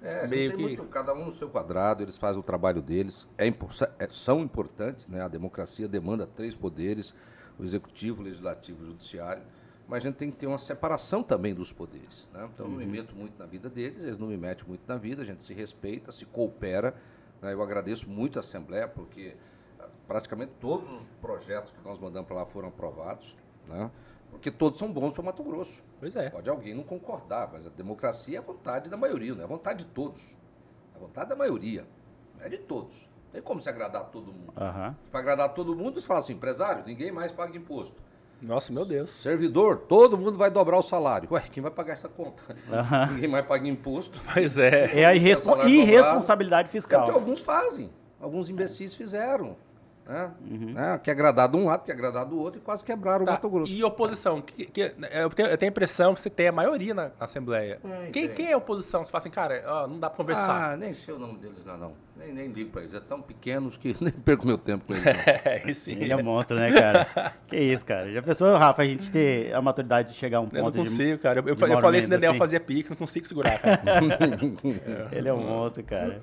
[0.02, 3.26] É, meio tem que- muito, cada um no seu quadrado, eles fazem o trabalho deles,
[3.38, 5.22] é é- são importantes, né?
[5.22, 7.14] A democracia demanda três poderes,
[7.58, 9.42] o executivo, o legislativo e o judiciário,
[9.88, 12.48] mas a gente tem que ter uma separação também dos poderes, né?
[12.52, 14.96] Então eu não me meto muito na vida deles, eles não me metem muito na
[14.96, 17.00] vida, a gente se respeita, se coopera, né?
[17.42, 19.36] Eu agradeço muito a Assembleia, porque
[19.78, 23.90] ah, praticamente todos os projetos que nós mandamos para lá foram aprovados, né?
[24.30, 25.82] Porque todos são bons para Mato Grosso.
[25.98, 26.30] Pois é.
[26.30, 29.48] Pode alguém não concordar, mas a democracia é a vontade da maioria, não é a
[29.48, 30.36] vontade de todos.
[30.94, 31.86] É a vontade da maioria,
[32.38, 33.08] é de todos.
[33.24, 34.52] Não tem como se agradar todo mundo.
[34.56, 34.96] Aham.
[35.10, 38.00] Para agradar todo mundo, você fala assim, empresário, ninguém mais paga imposto.
[38.42, 39.10] Nossa, meu Deus.
[39.10, 41.28] Servidor, todo mundo vai dobrar o salário.
[41.32, 42.42] Ué, quem vai pagar essa conta?
[42.72, 43.06] Aham.
[43.12, 44.20] Ninguém mais paga imposto.
[44.32, 45.00] Pois é.
[45.00, 47.10] É a irrespo- irresponsabilidade É o que fiscal.
[47.10, 47.90] alguns fazem.
[48.20, 49.56] Alguns imbecis fizeram.
[50.06, 50.30] Né?
[50.50, 50.72] Uhum.
[50.72, 51.00] Né?
[51.04, 53.48] Quer agradar de um lado, quer agradar do outro e quase quebraram Tá, o Mato
[53.50, 53.70] Grosso.
[53.72, 54.40] E oposição?
[54.42, 57.10] Que, que- eu, tenho, eu tenho a impressão que você tem a maioria na, na
[57.20, 57.78] Assembleia.
[57.80, 59.04] Tem, quem, quem é oposição?
[59.04, 60.72] Você fala assim, cara, ó, não dá pra conversar.
[60.72, 61.92] Ah, nem sei o nome deles, não, não.
[62.20, 62.94] Nem, nem ligo pra eles.
[62.94, 65.04] É tão pequenos que nem perco meu tempo com eles.
[65.42, 65.92] É, sim.
[65.92, 67.32] Ele é um monstro, né, cara?
[67.48, 68.12] que isso, cara.
[68.12, 70.82] Já pensou, Rafa, a gente ter a maturidade de chegar a um Eu não ponto
[70.82, 70.90] de...
[70.90, 71.40] consigo, cara.
[71.40, 72.38] Eu, eu, eu falei isso Daniel assim?
[72.38, 73.80] fazia pique, não consigo segurar, cara.
[75.12, 76.20] Ele é um monstro, cara.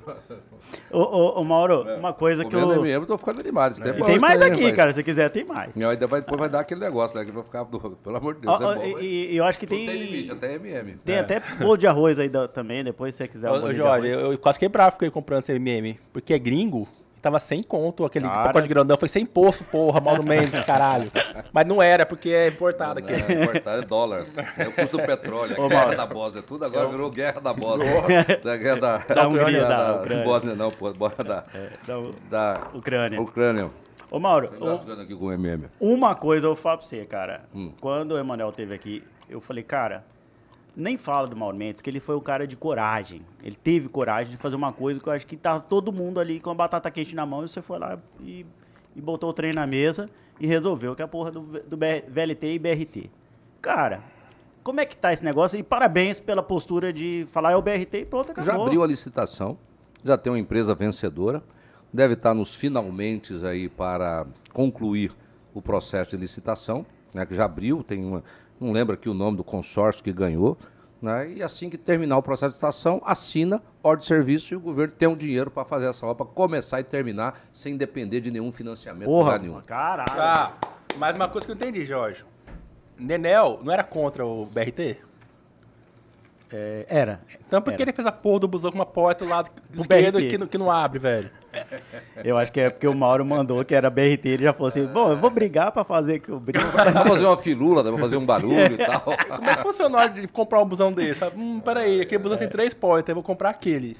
[0.92, 2.72] Ô, ô, ô, Mauro, uma coisa que eu...
[2.86, 3.72] MM, eu tô ficando animado.
[3.72, 4.76] Esse tempo E é tem mais aqui, rapaz.
[4.76, 4.94] cara.
[4.94, 5.76] Se quiser, tem mais.
[5.76, 7.26] Não, ainda vai, depois vai dar aquele negócio, né?
[7.26, 8.84] Que vai ficar, do- pelo amor de Deus, Ó, ó, é bom.
[8.86, 9.86] e, mas e eu acho que não tem...
[9.88, 10.98] tem limite, até MM.
[11.04, 11.20] Tem É.
[11.20, 13.50] até bolo de arroz aí da- também, depois se você quiser.
[13.52, 15.87] Ô, Jorge, eu quase quebrava fiquei comprando esse MM.
[16.14, 16.88] Porque é gringo.
[17.18, 18.44] e Tava sem conto, aquele Cara.
[18.44, 18.98] pacote grandão.
[18.98, 21.12] Foi sem imposto, porra, Mauro Mendes, caralho.
[21.52, 23.12] Mas não era, porque é importado aqui.
[23.12, 24.26] É, importar é dólar.
[24.58, 25.98] É o custo do petróleo, é Ô, guerra Mauro.
[25.98, 26.42] da Bósnia.
[26.44, 27.90] Tudo agora virou guerra da Bósnia.
[28.44, 30.24] Da guerra da, Da Hungria, da da, Ucrânia.
[30.24, 30.94] Bósnia não, pô.
[30.94, 31.44] Bósnia da,
[31.86, 33.22] Da da Ucrânia.
[33.22, 33.72] Ucrânia.
[34.10, 34.56] Ô, Mauro, Tá
[35.20, 35.66] o MM.
[35.82, 37.42] uma coisa eu vou falar pra você, cara.
[37.54, 37.74] Hum.
[37.82, 40.06] Quando o Emanuel teve aqui, eu falei, cara,
[40.78, 43.24] nem fala do Mauro Mendes, que ele foi um cara de coragem.
[43.44, 46.40] Ele teve coragem de fazer uma coisa que eu acho que tava todo mundo ali
[46.40, 48.46] com a batata quente na mão e você foi lá e,
[48.96, 50.08] e botou o trem na mesa
[50.40, 53.10] e resolveu, que é a porra do, do BR VLT e BRT.
[53.60, 54.04] Cara,
[54.64, 55.58] como é que tá esse negócio?
[55.58, 58.46] E parabéns pela postura de falar é o BRT e pronto, acabou.
[58.46, 59.58] Já abriu a licitação,
[60.04, 61.42] já tem uma empresa vencedora,
[61.92, 65.12] deve estar nos finalmente aí para concluir
[65.56, 66.86] o processo de licitação,
[67.16, 68.24] né, que já abriu, tem uma,
[68.60, 70.58] não lembro aqui o nome do consórcio que ganhou,
[71.02, 74.60] né, e assim que terminar o processo de licitação, assina ordem de serviço e o
[74.60, 78.52] governo tem o dinheiro para fazer essa obra, começar e terminar sem depender de nenhum
[78.52, 79.62] financiamento Porra, nenhum.
[79.62, 80.54] caralho.
[80.98, 82.24] Mas uma coisa que eu entendi, Jorge.
[82.98, 84.98] Nenel não era contra o BRT?
[86.52, 87.20] É, era.
[87.46, 89.82] Então por que ele fez a porra do busão com uma porta do lado O
[89.82, 90.28] esquerdo BRT.
[90.30, 91.30] que, não- que não abre, velho?
[92.24, 94.86] Eu acho que é porque o Mauro mandou que era BRT, ele já falou assim,
[94.88, 96.66] bom, eu vou brigar pra fazer que eu brigo.
[96.76, 99.02] Dá pra fazer uma filula, dá pra fazer um barulho e tal.
[99.38, 101.24] Como é que funciona na hora de comprar um busão desse?
[101.36, 103.98] Hum, peraí, aquele busão tem três portas, eu vou comprar aquele.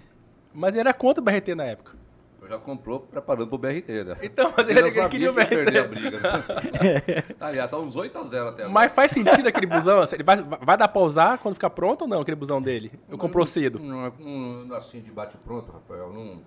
[0.54, 1.96] Mas ele era contra o BRT na época.
[2.40, 4.16] Eu já comprou preparando pro BRT, né?
[4.24, 6.00] Então, mas Ele ele, queria o sabia que ia perder a BRT.
[6.00, 6.20] briga.
[6.22, 7.24] Né?
[7.42, 8.70] Aliás, tá uns 8 a 0 até agora.
[8.74, 10.04] Mas faz sentido aquele busão?
[10.14, 12.92] Ele vai, vai dar pra usar quando ficar pronto ou não, aquele busão dele?
[13.10, 13.80] Eu comprou cedo.
[13.80, 16.14] Não, não, não, assim de bate pronto, Rafael.
[16.14, 16.38] Não,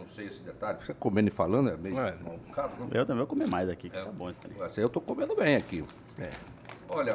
[0.00, 0.78] não sei esse detalhe.
[0.78, 2.16] Fica comendo e falando, é meio É.
[2.22, 2.88] malucado, não?
[2.90, 4.60] Eu também vou comer mais aqui, que tá bom esse trem.
[4.62, 5.84] Essa eu tô comendo bem aqui.
[6.88, 7.14] Olha,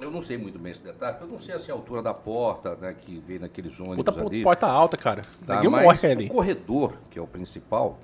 [0.00, 2.76] eu não sei muito bem esse detalhe, eu não sei assim, a altura da porta,
[2.76, 4.42] né, que vem naqueles ônibus Puta ali.
[4.42, 5.22] porta alta, cara.
[5.46, 6.26] Tá, Ninguém mas morre ali.
[6.26, 7.98] o corredor, que é o principal,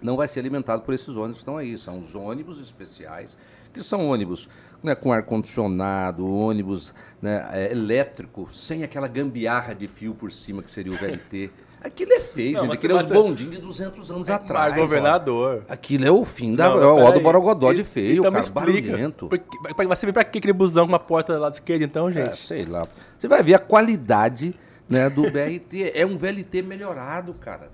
[0.00, 1.76] não vai ser alimentado por esses ônibus que estão aí.
[1.76, 3.36] São os ônibus especiais,
[3.72, 4.48] que são ônibus
[4.80, 10.70] né, com ar-condicionado, ônibus né, é, elétrico, sem aquela gambiarra de fio por cima que
[10.70, 11.50] seria o VLT.
[11.80, 12.74] Aquilo é feio, Não, gente.
[12.74, 14.72] Aquilo é os bondinhos de 200 anos atrás.
[14.72, 15.64] Mas, governador.
[15.68, 15.72] ó.
[15.72, 16.68] Aquilo é o fim da.
[16.70, 17.20] Não, é o ó do.
[17.20, 18.42] Borogodó de feio, então cara.
[18.42, 18.90] explica.
[18.90, 19.28] Barulhento.
[19.28, 22.08] Por que- Vai ser pra que aquele busão com uma porta lá da esquerda, então,
[22.08, 22.46] É, gente?
[22.46, 22.82] sei lá.
[23.18, 24.54] Você vai ver a qualidade
[24.88, 25.92] né, do BRT.
[25.94, 27.70] É um VLT melhorado, cara.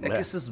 [0.00, 0.50] É, que esses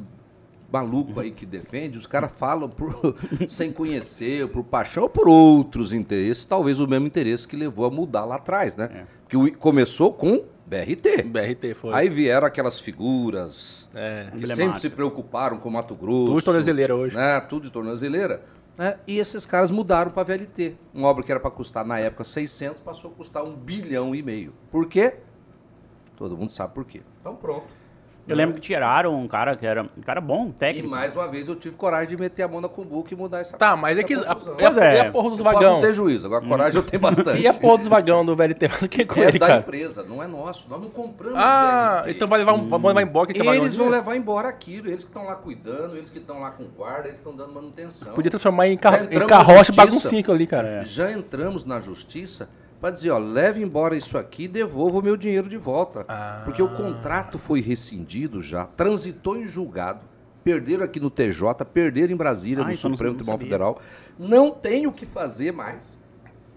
[0.71, 3.15] malucos aí que defendem, os caras falam por-
[3.47, 7.89] sem conhecer, por paixão ou por outros interesses, talvez o mesmo interesse que levou a
[7.89, 9.05] mudar lá atrás, né?
[9.23, 11.23] Porque o- começou com BRT.
[11.23, 11.93] BRT foi.
[11.93, 14.31] Aí vieram aquelas figuras É.
[14.37, 16.27] que sempre se preocuparam com Mato Grosso.
[16.27, 17.13] Tudo de tornozeleira hoje.
[17.15, 17.41] Né?
[17.41, 18.41] Tudo de tornozeleira.
[18.77, 18.97] né?
[19.05, 20.77] E esses caras mudaram para VLT.
[20.93, 24.23] Uma obra que era para custar, na época, 600, passou a custar um bilhão e
[24.23, 24.53] meio.
[24.71, 25.15] Por quê?
[26.15, 27.01] Todo mundo sabe por quê.
[27.19, 27.65] Então pronto.
[28.27, 30.87] Eu lembro que tiraram um cara que era um cara bom, E técnico.
[30.89, 33.57] mais uma vez eu tive coragem de meter a mão na cumbuca e mudar essa
[33.57, 34.13] Tá, mas é que.
[34.13, 34.23] A, e,
[34.59, 34.95] Pois é.
[34.95, 35.73] e a porra dos Eu posso vagão?
[35.73, 37.41] não ter juízo, agora coragem eu tenho bastante.
[37.41, 38.67] E a porra dos vagão do VLT?
[38.69, 39.59] Mas o que é com É ele, da cara?
[39.61, 40.69] empresa, não é nosso.
[40.69, 42.11] Nós não compramos Ah, VLT.
[42.15, 45.03] então vai levar, um, vamos levar embora quer vagão Eles vão levar embora aquilo, eles
[45.03, 48.13] que estão lá cuidando, eles que estão lá com guarda, eles que estão dando manutenção.
[48.13, 49.85] Podia transformar em, Já car entramos em na carroça e justiça.
[49.85, 50.83] baguncinho ali, cara.
[50.85, 52.49] Já entramos na justiça
[52.81, 56.03] para dizer, ó, leve embora isso aqui e devolva o meu dinheiro de volta.
[56.07, 56.41] Ah.
[56.43, 60.01] Porque o contrato foi rescindido já, transitou em julgado,
[60.43, 63.37] perderam aqui no TJ, perderam em Brasília, Ah, no então Supremo Tribunal.
[63.37, 63.79] Federal.
[64.17, 66.01] Não tem o que fazer mais.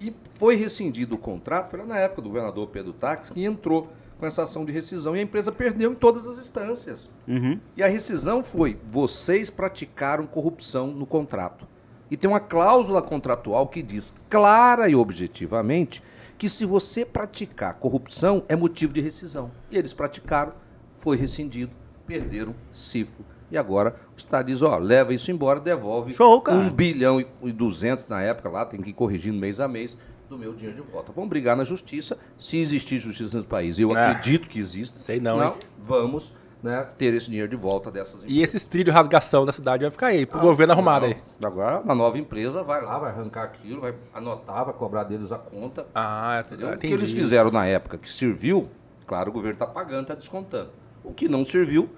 [0.01, 3.91] E foi rescindido o contrato, foi lá na época do governador Pedro Tax, que entrou
[4.19, 7.11] com essa ação de rescisão e a empresa perdeu em todas as instâncias.
[7.29, 7.61] Uhum.
[7.77, 11.67] E a rescisão foi: vocês praticaram corrupção no contrato.
[12.11, 16.03] E tem uma cláusula contratual que diz clara e objetivamente
[16.45, 19.51] que se você praticar corrupção é motivo de rescisão.
[19.71, 20.53] E eles praticaram,
[20.99, 21.73] foi rescindido,
[22.07, 23.25] perderam cifro.
[23.51, 26.59] E agora o Estado diz, ó, leva isso embora, devolve Show, cara.
[26.59, 29.97] um bilhão e- e duzentos na época lá, tem que ir corrigindo mês a mês
[30.29, 31.13] do meu dinheiro de volta.
[31.13, 33.79] Vamos brigar na justiça, se existir justiça no país.
[33.79, 34.99] Eu Ah, acredito que exista.
[34.99, 35.55] sei não, hein?
[35.79, 36.35] vamos
[36.65, 40.07] né, ter esse dinheiro de volta dessas E esses trilhos rasgação da cidade vai ficar
[40.07, 41.17] aí, pro governo arrumado aí.
[41.45, 45.37] Agora, na nova empresa, vai lá, vai arrancar aquilo, vai anotar, vai cobrar deles a
[45.37, 45.87] conta.
[45.95, 46.69] Ah, entendeu?
[46.69, 46.95] O que entendi.
[46.95, 48.67] eles fizeram na época que serviu,
[49.07, 50.71] claro, o governo está pagando, está descontando.
[51.05, 51.91] O que não serviu,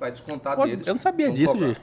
[0.00, 0.86] vai descontar Pô, deles.
[0.86, 1.66] eu não sabia disso, cobrar.
[1.68, 1.80] gente.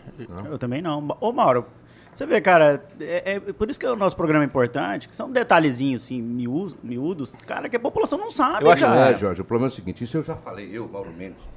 [0.50, 1.16] Eu também não.
[1.22, 1.64] Ô, Mauro,
[2.12, 5.32] você vê, cara, é, é por isso que o nosso programa é importante, que são
[5.32, 9.12] detalhezinhos, assim, miúdos, miúdos cara, que a população não sabe, Eu acho- cara.
[9.12, 11.48] É, Jorge, o problema é o seguinte, isso eu já falei, eu, Mauro Mendes,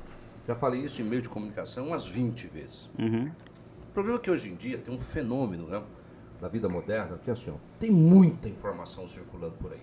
[0.47, 2.91] já falei isso em meio de comunicação umas 20 vezes.
[2.99, 3.31] Uhum.
[3.83, 5.83] O problema é que hoje em dia tem um fenômeno né,
[6.41, 9.83] na vida moderna que é assim, ó, tem muita informação circulando por aí.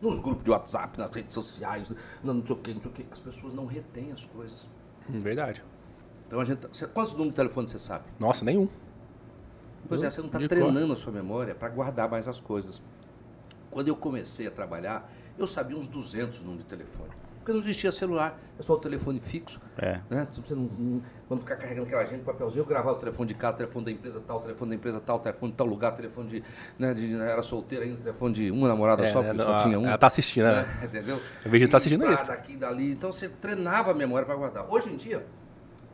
[0.00, 2.94] Nos grupos de WhatsApp, nas redes sociais, não, não sei o que, não sei o
[2.94, 4.66] que, as pessoas não retêm as coisas.
[5.08, 5.62] Hum, Verdade.
[6.26, 6.66] Então a gente.
[6.68, 8.04] Você, quantos números de telefone você sabe?
[8.18, 8.68] Nossa, nenhum.
[9.88, 12.80] Pois é, você não está treinando a sua memória para guardar mais as coisas.
[13.68, 17.10] Quando eu comecei a trabalhar, eu sabia uns 200 números de telefone.
[17.40, 19.58] Porque não existia celular, é só o telefone fixo.
[19.78, 19.98] É.
[20.10, 20.28] Né?
[20.44, 23.56] Você não, não- quando ficar carregando aquela gente, papelzinho, eu gravava o telefone de casa,
[23.56, 26.44] telefone da empresa tal, telefone da empresa tal, telefone de tal lugar, telefone de.
[26.78, 29.80] Né, de era solteira ainda, telefone de uma namorada É, só, porque não, só tinha
[29.80, 29.86] um.
[29.86, 30.62] ela tá assistindo, né?
[30.62, 30.84] né?
[30.84, 31.18] Entendeu?
[31.42, 32.26] Eu vejo que tá assistindo pra isso.
[32.26, 32.92] Daqui, dali.
[32.92, 34.66] Então você treinava a memória para guardar.
[34.70, 35.24] Hoje em dia,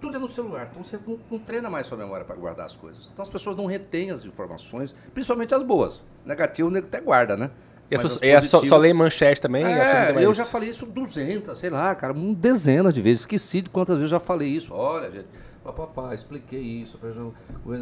[0.01, 0.69] tudo é no celular.
[0.73, 3.09] Então você não, não treina mais sua memória para guardar as coisas.
[3.13, 6.03] Então as pessoas não retêm as informações, principalmente as boas.
[6.25, 7.53] Negativo, o nego até guarda, né?
[7.91, 9.65] E e só, só lê manchete também?
[9.65, 13.21] é, eu já falei isso 200, sei lá, cara, um dezenas de vezes.
[13.23, 14.73] Esqueci de quantas vezes eu já falei isso.
[14.75, 15.27] Olha, gente,
[15.67, 17.35] papapá, expliquei isso, o governo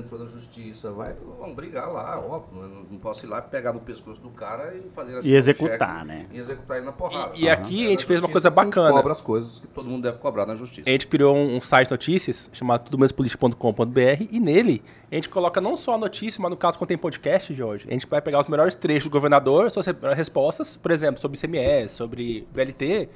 [0.05, 2.63] entrou na justiça, vai, vamos brigar lá, óbvio.
[2.63, 5.29] eu Não, não posso ir lá pegar no pescoço do cara e fazer assim.
[5.29, 6.27] E um executar, cheque né?
[6.33, 7.33] E executar ele na porrada.
[7.37, 8.93] E- e aqui É a gente fez uma coisa que a gente bacana.
[8.93, 10.89] cobra as coisas que todo mundo deve cobrar na justiça.
[10.89, 15.61] A gente criou um, um site de notícias chamado tudomespolitico.com.br e nele a gente coloca
[15.61, 18.41] não só a notícia, mas no caso quando tem podcast, Jorge, a gente vai pegar
[18.41, 23.09] os melhores trechos do governador, suas re- respostas, por exemplo, sobre ICMS, sobre VLT,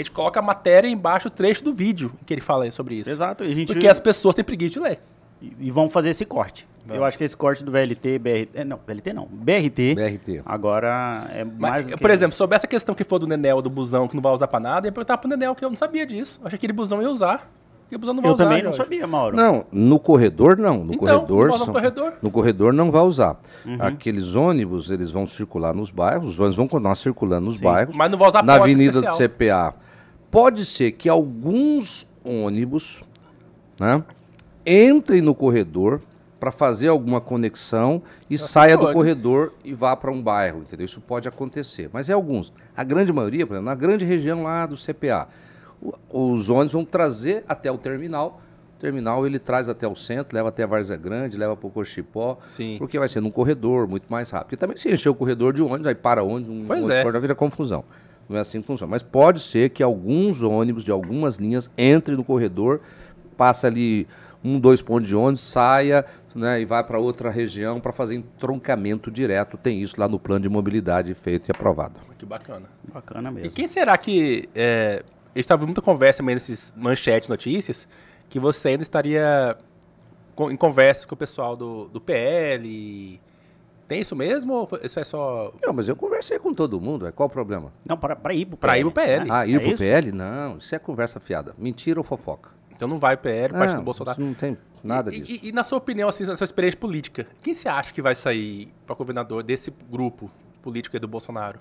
[0.00, 3.10] gente coloca a matéria embaixo, o trecho do vídeo que ele fala sobre isso.
[3.10, 3.72] Exato, e a gente...
[3.72, 4.98] Porque as pessoas têm preguiça de ler.
[5.40, 6.66] E e vão fazer esse corte.
[6.88, 8.48] Eu acho que esse corte do VLT, BRT...
[8.54, 9.26] é, Não, VLT não.
[9.26, 9.94] BRT.
[9.94, 10.42] BRT.
[10.46, 11.96] Agora é Mas, mais do que...
[11.98, 14.46] por exemplo, sobre essa questão que foi do Nenel, do busão, que não vai usar
[14.46, 16.38] pra nada, eu ia perguntar pro Nenel, que eu não sabia disso.
[16.40, 17.50] Eu achei que aquele busão ia usar.
[17.96, 19.36] Busão não vai Eu usar, também não sabia, Mauro.
[19.36, 20.78] Não, no corredor não.
[20.84, 22.12] No Então, corredor, não vai no são- corredor.
[22.20, 23.40] no corredor não vai usar.
[23.64, 23.76] Uhum.
[23.78, 27.94] Aqueles ônibus, eles vão circular nos bairros, os ônibus vão continuar circulando nos Sim, bairros.
[27.94, 29.14] mas não vai usar Na avenida especial.
[29.14, 29.74] do CPA.
[30.30, 33.02] Pode ser que alguns ônibus,
[33.80, 34.02] né,
[34.66, 36.00] entrem no corredor
[36.40, 40.84] para fazer alguma conexão e saia do corredor e vá para um bairro, entendeu?
[40.84, 42.52] Isso pode acontecer, mas é alguns.
[42.76, 45.28] A grande maioria, por exemplo, na grande região lá do CPA,
[46.12, 48.40] os ônibus vão trazer até o terminal.
[48.76, 51.70] O terminal ele traz até o centro, leva até a Várzea Grande, leva para o
[51.70, 52.76] Cochipó, Sim.
[52.78, 54.48] porque vai ser num corredor muito mais rápido.
[54.48, 57.00] Porque também se encher o corredor de ônibus, aí para ônibus, um Pois é.
[57.02, 57.84] corredor, vira confusão.
[58.28, 58.90] Não é assim que funciona.
[58.90, 62.80] Mas pode ser que alguns ônibus de algumas linhas entrem no corredor,
[63.36, 64.06] passa ali
[64.44, 66.04] um, dois pontos de ônibus, saia
[66.34, 69.56] né, e vai para outra região para fazer entroncamento direto.
[69.56, 71.98] Tem isso lá no plano de mobilidade feito e aprovado.
[72.18, 72.66] Que bacana.
[72.92, 73.50] Bacana E mesmo.
[73.52, 74.48] quem será que.
[74.54, 75.02] É,
[75.40, 77.88] estava muita conversa também nesses manchetes, notícias,
[78.28, 79.56] que você ainda estaria
[80.34, 83.20] com- em conversa com o pessoal do, do PL.
[83.88, 85.52] Tem isso mesmo ou isso é só.
[85.62, 87.72] Não, mas eu conversei com todo mundo, é qual o problema?
[87.88, 88.80] Não, pra, pra ir pro Pra PL.
[88.80, 89.30] ir pro PL.
[89.30, 89.76] Ah, ir É pro isso?
[89.78, 90.12] PL?
[90.12, 91.54] Não, isso é conversa fiada.
[91.56, 92.50] Mentira ou fofoca?
[92.74, 94.20] Então não vai PL, parte do Bolsonaro.
[94.20, 95.40] isso não tem nada E- disso.
[95.44, 98.14] E, e na sua opinião, assim, na sua experiência política, quem você acha que vai
[98.14, 100.30] sair para governador desse grupo
[100.60, 101.58] político aí do Bolsonaro?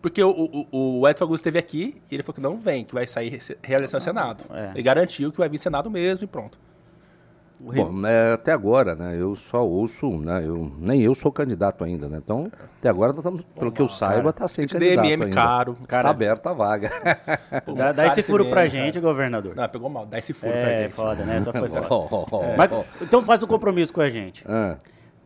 [0.00, 0.30] Porque o,
[0.70, 3.30] o, o Edson Augusto esteve aqui e ele falou que não vem, que vai sair
[3.30, 4.44] re- reeleição ao Senado.
[4.54, 4.70] é.
[4.74, 6.58] Ele garantiu que vai vir Senado mesmo e pronto.
[7.60, 9.16] Bom, é, até agora, né?
[9.20, 10.44] Eu só ouço, né?
[10.46, 12.18] Eu, nem eu sou candidato ainda, né?
[12.24, 15.34] Então, até agora nós estamos, pelo que eu saiba, está sem candidato DMM ainda.
[15.34, 15.72] caro.
[15.72, 16.88] Está Cara- aberta a vaga.
[17.66, 18.68] Pô, dá, dá esse furo mesmo, pra cara.
[18.70, 19.56] gente, governador.
[19.56, 20.06] Não, pegou mal.
[20.06, 20.92] Dá esse furo pra é, gente.
[20.94, 21.42] foda, né?
[21.42, 21.86] Só foi foda.
[21.90, 22.84] Ó, ó, ó, Mas, ó.
[23.02, 24.44] então faz um compromisso com a gente.
[24.46, 24.76] Ah,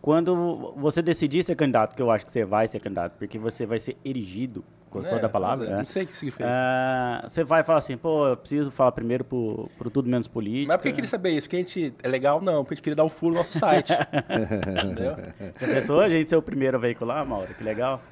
[0.03, 3.65] Quando você decidir ser candidato, que eu acho que você vai ser candidato, porque você
[3.65, 5.65] vai ser erigido, gostou É, da palavra?
[5.65, 5.77] é, né?
[5.79, 6.59] Não sei o que significa isso.
[6.59, 10.73] Ah, você vai falar assim, pô, eu preciso falar primeiro pro, pro Tudo Menos Política.
[10.73, 11.49] Mas por que queria saber isso?
[11.49, 12.41] Que a gente é legal?
[12.41, 13.93] Não, porque a gente queria dar um furo no nosso site.
[14.85, 15.17] Entendeu?
[15.61, 17.55] Já pensou a gente ser o primeiro a veicular, Mauro?
[17.55, 18.03] Que legal.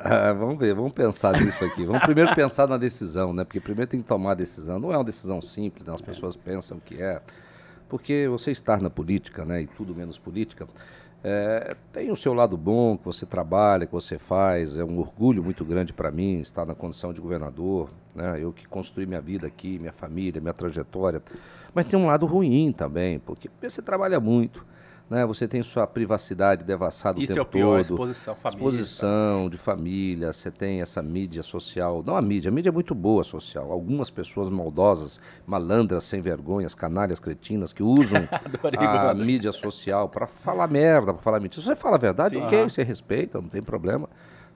[0.00, 1.84] ah, vamos ver, vamos pensar nisso aqui.
[1.86, 3.42] Vamos primeiro pensar na decisão, né?
[3.42, 4.78] Porque primeiro tem que tomar a decisão.
[4.78, 5.94] Não é uma decisão simples, né?
[5.94, 7.22] As pessoas pensam que é.
[7.88, 9.62] Porque você estar na política, né?
[9.62, 10.66] E tudo menos política,
[11.22, 14.76] é, tem o seu lado bom, que você trabalha, que você faz.
[14.76, 18.38] É um orgulho muito grande para mim estar na condição de governador, né?
[18.40, 21.20] Eu que construí minha vida aqui, minha família, minha trajetória.
[21.74, 24.64] Mas tem um lado ruim também, porque você trabalha muito,
[25.08, 25.24] né?
[25.24, 27.92] Você tem sua privacidade devassada o Isso tempo é o pior, todo.
[27.92, 28.58] exposição, família.
[28.58, 32.02] Exposição de família, você tem essa mídia social.
[32.04, 33.72] Não a mídia, a mídia é muito boa social.
[33.72, 38.28] Algumas pessoas maldosas, malandras, sem vergonhas, canalhas, cretinas, que usam
[39.08, 41.62] a mídia social para falar merda, para falar mentira.
[41.62, 42.42] Se você fala a verdade, Sim.
[42.42, 44.08] ok, você respeita, não tem problema.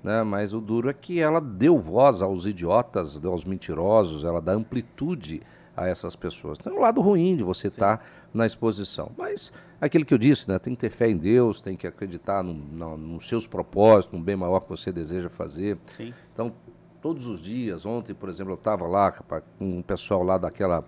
[0.03, 0.23] Né?
[0.23, 5.41] Mas o duro é que ela deu voz aos idiotas, aos mentirosos, ela dá amplitude
[5.77, 6.59] a essas pessoas.
[6.61, 9.11] Então é um lado ruim de você estar na exposição.
[9.17, 9.53] Mas
[9.87, 10.59] aquilo que eu disse, né?
[10.59, 14.25] tem que ter fé em Deus, tem que acreditar no, no- nos seus propósitos, no
[14.25, 15.77] bem maior que você deseja fazer.
[15.97, 16.13] Sim.
[16.33, 16.53] Então,
[17.01, 20.85] todos os dias, ontem, por exemplo, eu estava lá rapaz, com um pessoal lá daquela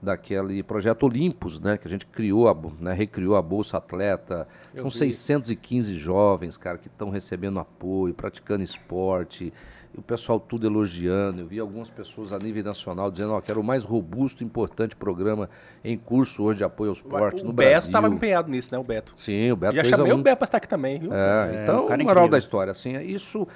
[0.00, 4.46] daquele projeto Olimpos, né, que a gente criou, a, né, recriou a Bolsa Atleta.
[4.72, 4.96] Eu São vi.
[5.12, 9.52] 615 jovens, cara, que estão recebendo apoio, praticando esporte.
[9.94, 11.40] E o pessoal tudo elogiando.
[11.40, 14.46] Eu vi algumas pessoas a nível nacional dizendo ó, que era o mais robusto e
[14.46, 15.48] importante programa
[15.82, 17.88] em curso hoje de apoio ao esporte o no Beto Brasil.
[17.88, 18.78] estava empenhado nisso, né?
[18.78, 19.14] O Beto.
[19.16, 21.12] Sim, o Beto Já chamei um- o Beto pra estar aqui também, viu?
[21.12, 21.16] é,
[21.56, 22.28] É, então, um cara moral incrível.
[22.28, 23.46] da história, assim, é isso,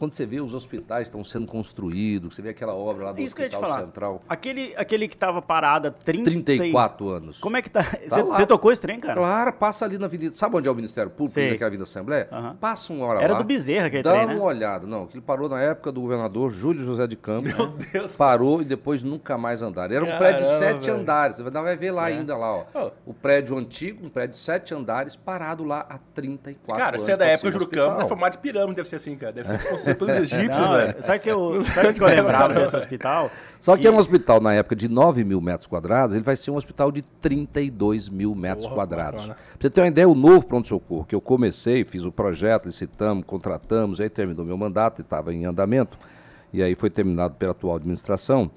[0.00, 3.36] quando você vê os hospitais estão sendo construídos, você vê aquela obra lá do Isso
[3.38, 3.80] Hospital.
[3.80, 7.38] Central, Aquele, aquele que tava parado há 30 e- 34 anos.
[7.38, 7.82] Como é que tá?
[8.08, 8.34] Você lá.
[8.34, 9.14] você tocou esse trem, cara?
[9.14, 11.50] Claro, passa ali na Avenida, sabe onde é o Ministério Público, Sei.
[11.50, 12.28] naquela Avenida Assembleia?
[12.32, 12.56] Aham.
[12.58, 13.38] Passa uma hora Era lá.
[13.40, 14.40] do Bezerra aquele Dá trem, uma né?
[14.40, 14.86] olhada.
[14.86, 17.54] Não, aquilo parou na época do governador Júlio José de Campos.
[17.54, 18.16] Meu Deus.
[18.16, 19.94] Parou e depois nunca mais andaram.
[19.94, 20.98] Era um Caramba, prédio de sete velho.
[21.00, 21.36] andares.
[21.36, 22.64] Você vai ver lá ainda, lá, ó.
[22.74, 23.10] Oh.
[23.10, 27.04] O prédio antigo, um prédio de sete andares, parado lá há 34 Cara, anos.
[27.04, 29.32] você é da época do Juro Campos, é formato de pirâmide, deve ser assim, cara.
[29.32, 30.94] Deve ser pelos egípcios, Não, velho.
[31.02, 33.30] sabe que eu, sabe o que eu lembrava desse hospital?
[33.60, 36.50] Só que é um hospital, na época, de 9 mil metros quadrados, ele vai ser
[36.50, 39.26] um hospital de 32 mil metros Porra, quadrados.
[39.26, 43.24] Pra você ter uma ideia, o novo pronto-socorro, que eu comecei, fiz o projeto, licitamos,
[43.26, 45.98] contratamos, aí terminou meu mandato e estava em andamento,
[46.52, 48.50] e aí foi terminado pela atual administração.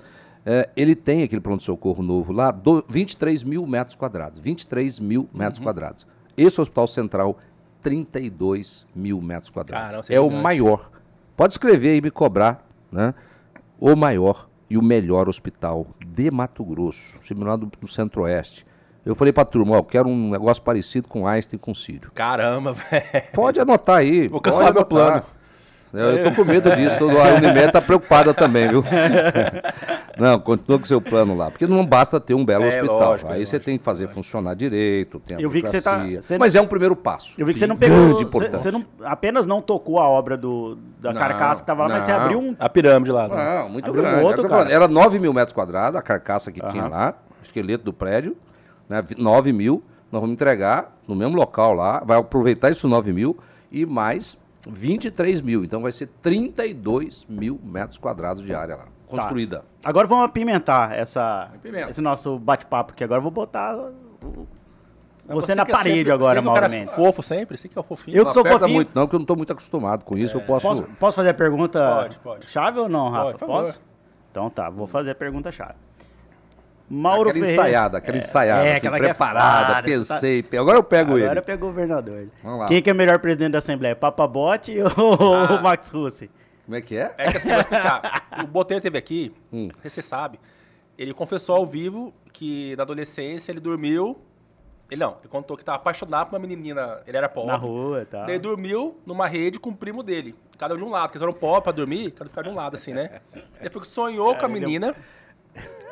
[0.46, 4.40] é, ele tem aquele pronto-socorro novo lá, do, 23 mil metros quadrados.
[4.42, 5.64] 23 mil metros Uhum.
[5.64, 6.06] quadrados.
[6.36, 7.38] Esse hospital central,
[7.82, 10.10] 32 mil metros quadrados.
[10.10, 10.90] É é o maior.
[11.36, 13.14] Pode escrever e me cobrar, né?
[13.80, 18.66] O maior e o melhor hospital de Mato Grosso, similar do, do Centro-Oeste.
[19.06, 22.12] Eu falei pra turma, ó, eu quero um negócio parecido com Einstein com Círio.
[22.14, 23.04] Caramba, velho.
[23.34, 24.28] Pode anotar aí.
[24.28, 25.24] Vou cancelar meu plano.
[25.94, 28.84] Eu, eu tô com medo disso, todo a Unimed tá preocupada também, viu?
[30.18, 32.98] Não, continua com seu plano lá, porque não basta ter um belo É, hospital.
[33.00, 35.70] lógico, aí é você lógico, tem que fazer funcionar direito, tem a Eu vi que
[35.70, 37.34] você tá- você- Mas é um primeiro passo.
[37.38, 38.18] Eu vi que você não pegou.
[38.32, 41.89] Você, você não, apenas não tocou a obra do, da Não, carcaça que tava lá,
[41.89, 42.20] mas você não.
[42.22, 42.56] abriu um.
[42.60, 43.28] A pirâmide lá.
[43.28, 43.36] né?
[43.62, 44.24] Não, muito Abriu um grande.
[44.24, 44.76] outro, tô falando, cara.
[44.76, 46.89] Era 9 mil metros quadrados, a carcaça que tinha Aham.
[46.91, 48.36] lá, o esqueleto do prédio.
[48.89, 49.02] né?
[49.02, 53.38] Vi- 9 mil, nós vamos entregar no mesmo local lá, vai aproveitar esses 9 mil
[53.72, 54.38] e mais
[54.70, 55.64] 23 mil.
[55.64, 59.64] Então vai ser 32 mil metros quadrados de área lá, construída.
[59.84, 61.89] Agora vamos apimentar essa, Apimenta.
[61.89, 63.03] esse nosso bate-papo aqui.
[63.03, 64.47] Agora eu vou botar o-
[65.28, 66.93] Mas você na que é parede sempre- agora, você que é Mauro cara Mendes.
[66.95, 68.16] fofo sempre, você que é o fofinho.
[68.18, 68.74] Eu que não sou fofinho.
[68.74, 70.38] muito não, porque eu não estou muito acostumado com isso.
[70.38, 70.68] Eu posso...
[70.68, 72.49] Posso, posso fazer a pergunta Pode, pode.
[72.49, 73.38] chave ou não, Rafa?
[73.38, 73.82] Pode, posso?
[74.32, 75.76] Então tá, vou fazer a pergunta chave.
[76.94, 77.62] Mauro aquela Ferreira.
[77.64, 80.44] ensaiada, aquela ensaiada, é, assim, aquela que é preparada, fada, você tá- pensei.
[80.44, 81.41] pe- Agora eu pego Agora ele.
[81.41, 82.28] pegou o governador.
[82.44, 82.66] Vamos lá.
[82.68, 83.96] Quem que é o melhor presidente da Assembleia?
[83.96, 84.88] Papa Bote ou
[85.34, 85.56] Ah.
[85.56, 86.30] o Max Russi?
[86.66, 87.14] Como é que é?
[87.18, 88.24] É que assim, vou explicar.
[88.44, 89.70] O Botelho teve aqui, Hum.
[89.84, 90.39] você sabe,
[90.98, 94.18] ele confessou ao vivo que na adolescência ele dormiu.
[94.91, 97.50] Ele não, ele contou que estava apaixonado por uma menina, ele era pobre.
[97.52, 98.26] Na rua e tal.
[98.28, 100.36] Daí dormiu numa rede com o primo dele.
[100.58, 102.54] Cada um de um lado, porque eles eram pobres pra dormir, cada um ficava de
[102.54, 103.22] um lado, assim, né?
[103.60, 104.94] Ele foi que sonhou com a é menina,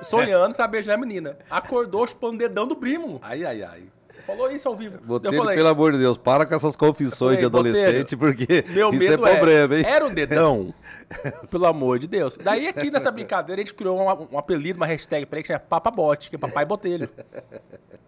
[0.02, 1.38] sonhando que tava beijando a menina.
[1.50, 3.20] Acordou chupando o dedão do primo.
[3.22, 3.84] Ai, ai, ai.
[4.26, 4.98] Falou isso ao vivo.
[5.04, 8.64] Botelho, eu falei, pelo amor de Deus, para com essas confissões de falei, adolescente, porque
[8.70, 9.86] Meu isso é medo problema, hein?
[9.86, 10.74] Era um dedão.
[11.52, 12.38] Pelo amor de Deus.
[12.42, 15.48] Daí aqui nessa brincadeira a gente criou um, um apelido, uma hashtag pra ele que
[15.48, 17.10] chama Papabote, que é Papai Botelho.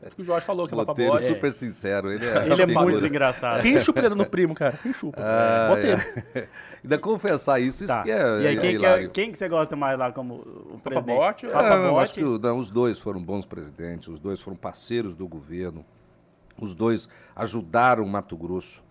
[0.05, 1.27] Acho que o Jorge falou que é Botelho Papabote.
[1.33, 2.81] super sincero, ele é, Ele é figura.
[2.81, 3.61] muito engraçado.
[3.61, 4.77] Quem chupa o dedo no primo, cara?
[4.81, 5.17] Quem chupa?
[5.21, 6.01] Ah, Botelho.
[6.35, 6.47] é.
[6.83, 8.03] Ainda confessar isso, isso Tá.
[8.03, 10.35] que é, e aí, é quem, que, é- quem que você gosta mais lá como
[10.35, 11.15] o presidente?
[11.15, 11.45] Bote?
[11.45, 12.39] É, Papa eu acho Bote.
[12.39, 15.85] que não, os dois foram bons presidentes, os dois foram parceiros do governo,
[16.59, 18.83] os dois ajudaram Mato Grosso.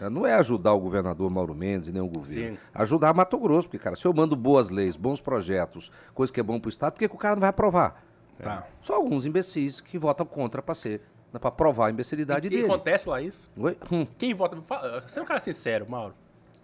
[0.00, 2.56] É, Não é ajudar o governador Mauro Mendes nem o governo.
[2.56, 2.62] Sim.
[2.74, 6.42] Ajudar Mato Grosso, porque, cara, se eu mando boas leis, bons projetos, coisa que é
[6.42, 8.04] bom pro Estado, por que, que o cara não vai aprovar?
[8.40, 8.64] Tá.
[8.82, 11.00] Só alguns imbecis que votam contra para ser,
[11.32, 12.66] para provar a imbecilidade E dele.
[12.66, 13.50] acontece lá isso?
[13.56, 13.76] Oi?
[13.90, 14.06] Hum.
[14.16, 14.56] Quem vota?
[14.62, 16.14] Fala- Você é um cara sincero, Mauro.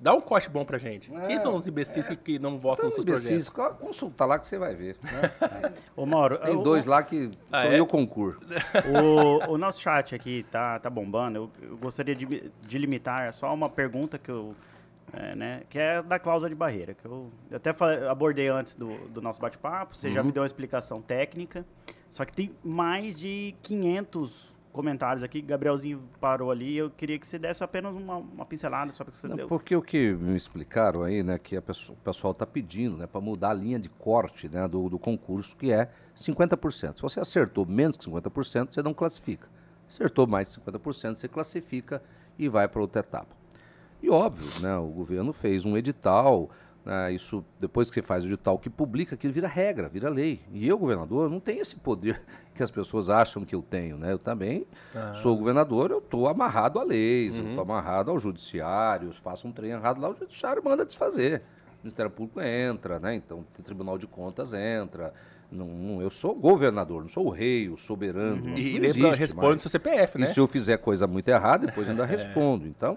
[0.05, 1.11] Dá um corte bom pra gente.
[1.27, 3.79] Quem são os imbecis que, que não votam Então, nos seus imbecis, projetos?
[3.81, 4.99] consulta lá que você vai ver.
[5.03, 5.33] né?
[5.97, 7.81] Ô, Mauro, Tem o- dois lá que Ah, são é?
[7.81, 8.39] eu concurso.
[9.49, 11.39] O, o nosso chat aqui tá, tá bombando.
[11.39, 14.55] Eu, eu gostaria de, de limitar só uma pergunta que eu.
[15.11, 18.75] é, né, que é da cláusula de barreira, que eu eu até falei- abordei antes
[18.75, 20.27] do, do nosso bate-papo, você já Uhum.
[20.27, 21.65] me deu uma explicação técnica,
[22.11, 27.39] só que tem mais de 500 comentários aqui, Gabrielzinho parou ali, eu queria que você
[27.39, 29.47] desse apenas uma, uma pincelada, só porque você Não, deu.
[29.47, 33.07] porque o que me explicaram aí, né, que a pesso- o pessoal está pedindo, né,
[33.07, 36.97] para mudar a linha de corte, né, do, do concurso, que é 50%.
[36.97, 39.49] Se você acertou menos que 50%, você não classifica.
[39.89, 42.03] Acertou mais de 50%, você classifica
[42.37, 43.37] e vai para outra etapa.
[44.03, 46.51] E óbvio, né, o governo fez um edital,
[46.85, 50.41] né, isso depois que você faz o edital que publica, aquilo vira regra, vira lei.
[50.53, 52.21] E eu, governador, não tenho esse poder
[52.55, 54.13] que as pessoas acham que eu tenho, né?
[54.13, 54.67] Eu também
[55.15, 59.71] sou governador, eu estou amarrado a leis, eu estou amarrado ao judiciário, faço um trem
[59.71, 61.43] errado lá, o judiciário manda desfazer.
[61.81, 63.15] O Ministério Público entra, né?
[63.15, 65.13] Então o Tribunal de Contas entra.
[65.53, 68.49] Não, não- eu sou governador, não sou o rei, o soberano.
[68.59, 69.55] isso E lembra, responde mais.
[69.57, 70.25] no seu CPF, né?
[70.25, 72.67] E se eu fizer coisa muito errada, depois ainda respondo.
[72.67, 72.97] Então,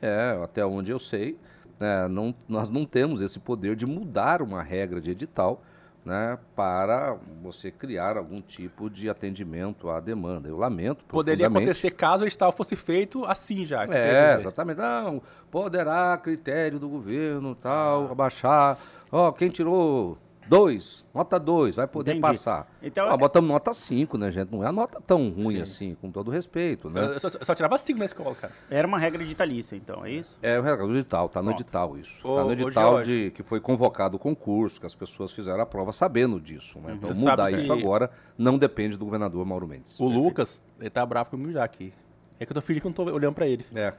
[0.00, 1.36] é, até onde eu sei,
[1.78, 5.62] né, não, nós não temos esse poder de mudar uma regra de edital
[6.04, 10.48] né, para você criar algum tipo de atendimento à demanda.
[10.48, 13.84] Eu lamento Poderia acontecer caso o edital fosse feito assim já.
[13.84, 14.78] É, exatamente.
[14.78, 18.78] Não, poderá, critério do governo, tal, abaixar.
[19.12, 20.16] Ó, quem tirou
[20.48, 22.22] dois, nota dois, vai poder Entendi.
[22.22, 22.70] passar.
[22.82, 24.50] Então, Ó, botamos nota 5, né, gente?
[24.50, 25.60] Não é a nota tão ruim Sim.
[25.62, 27.04] assim, com todo respeito, né?
[27.14, 28.52] Eu só, eu só tirava cinco na escola, cara.
[28.70, 30.38] Era uma regra ditalícia, então, é isso?
[30.42, 31.60] É o recado edital, tá no Pronto.
[31.62, 32.26] edital isso.
[32.26, 35.66] Ô, tá no edital de que foi convocado o concurso, que as pessoas fizeram a
[35.66, 36.78] prova sabendo disso.
[36.80, 36.94] Né?
[36.94, 39.98] Então Você mudar isso que- agora não depende do governador Mauro Mendes.
[40.00, 41.92] O Lucas, ele tá bravo comigo já aqui.
[42.40, 43.66] É que eu tô fingindo que eu não tô olhando pra ele.
[43.74, 43.92] É,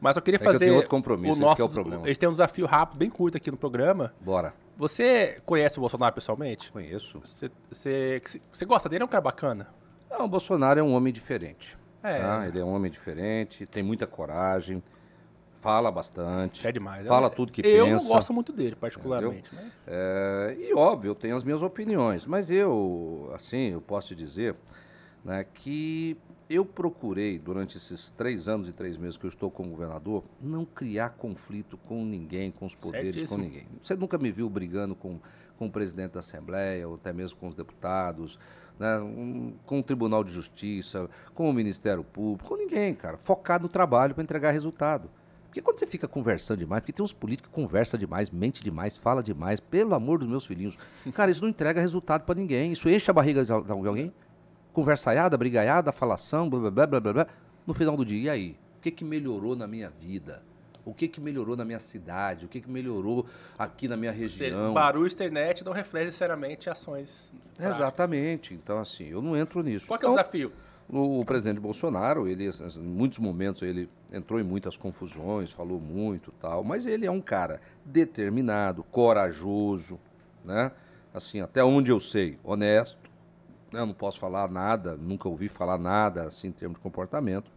[0.00, 0.64] Mas eu queria que eu fazer.
[0.64, 2.04] tenho outro compromisso, o esse nosso, que é o problema.
[2.04, 4.12] A gente tem um desafio rápido, bem curto aqui no programa.
[4.20, 4.54] bora.
[4.78, 6.72] Você conhece o Bolsonaro pessoalmente?
[6.72, 7.20] Conheço.
[7.22, 9.02] Você, você, você gosta dele?
[9.02, 9.68] É um cara bacana?
[10.10, 11.76] Não, o Bolsonaro é um homem diferente.
[12.02, 12.18] É.
[12.18, 12.48] tá?
[12.48, 14.82] Ele é um homem diferente, tem muita coragem,
[15.60, 16.66] fala bastante.
[16.66, 17.06] É demais.
[17.06, 18.02] Fala Eu- tudo que eu pensa.
[18.02, 19.54] não gosto muito dele, particularmente.
[19.54, 19.70] né?
[19.86, 24.54] É, e óbvio, eu tenho as minhas opiniões, mas eu, assim, eu posso te dizer
[25.22, 26.16] né, que
[26.50, 30.64] eu procurei, durante esses três anos e três meses que eu estou como governador, não
[30.64, 33.38] criar conflito com ninguém, com os poderes, Certíssimo.
[33.38, 33.66] com ninguém.
[33.80, 35.20] Você nunca me viu brigando com,
[35.56, 38.36] com o presidente da Assembleia, ou até mesmo com os deputados,
[38.80, 43.16] né, um- com o Tribunal de Justiça, com o Ministério Público, com ninguém, cara.
[43.16, 45.08] Focado no trabalho para entregar resultado.
[45.46, 48.96] Porque quando você fica conversando demais, porque tem uns políticos que conversam demais, mente demais,
[48.96, 50.76] fala demais, pelo amor dos meus filhinhos.
[51.12, 52.72] Cara, isso não entrega resultado para ninguém.
[52.72, 54.12] Isso enche a barriga de, al- de alguém.
[54.72, 57.26] Conversaiada, brigaiada, falação, blá, blá, blá, blá, blá, blá.
[57.66, 58.56] No final do dia, e aí?
[58.78, 60.42] O que, que melhorou na minha vida?
[60.84, 62.46] O que, que melhorou na minha cidade?
[62.46, 63.26] O que, que melhorou
[63.58, 64.18] aqui na minha Você-
[64.48, 64.72] região?
[64.72, 67.34] barulho externet não reflete necessariamente ações.
[67.56, 67.76] práticas.
[67.76, 68.54] Exatamente.
[68.54, 69.86] Então, assim, eu não entro nisso.
[69.88, 70.52] Qual que é o Então, desafio?
[70.88, 76.32] o, o presidente Bolsonaro, ele, em muitos momentos, ele entrou em muitas confusões, falou muito
[76.40, 79.98] tal, mas ele é um cara determinado, corajoso,
[80.44, 80.72] né?
[81.12, 82.99] Assim, até onde eu sei, honesto?
[83.72, 87.50] Eu não posso falar nada, nunca ouvi falar nada assim em termos de comportamento,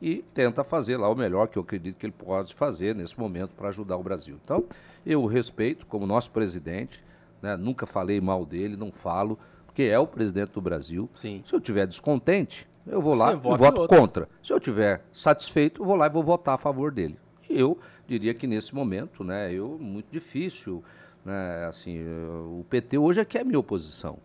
[0.00, 3.50] e tenta fazer lá o melhor que eu acredito que ele pode fazer nesse momento
[3.54, 4.36] para ajudar o Brasil.
[4.44, 4.64] Então,
[5.06, 7.02] eu respeito como nosso presidente,
[7.40, 7.56] né?
[7.56, 11.08] nunca falei mal dele, não falo, porque é o presidente do Brasil.
[11.14, 11.42] Sim.
[11.46, 14.28] Se eu tiver descontente, eu vou lá Você e voto contra.
[14.42, 17.16] Se eu tiver satisfeito, eu vou lá e vou votar a favor dele.
[17.48, 20.82] E eu diria que nesse momento, né, eu muito difícil,
[21.24, 24.18] né, assim, eu- o PT hoje é que é a minha oposição,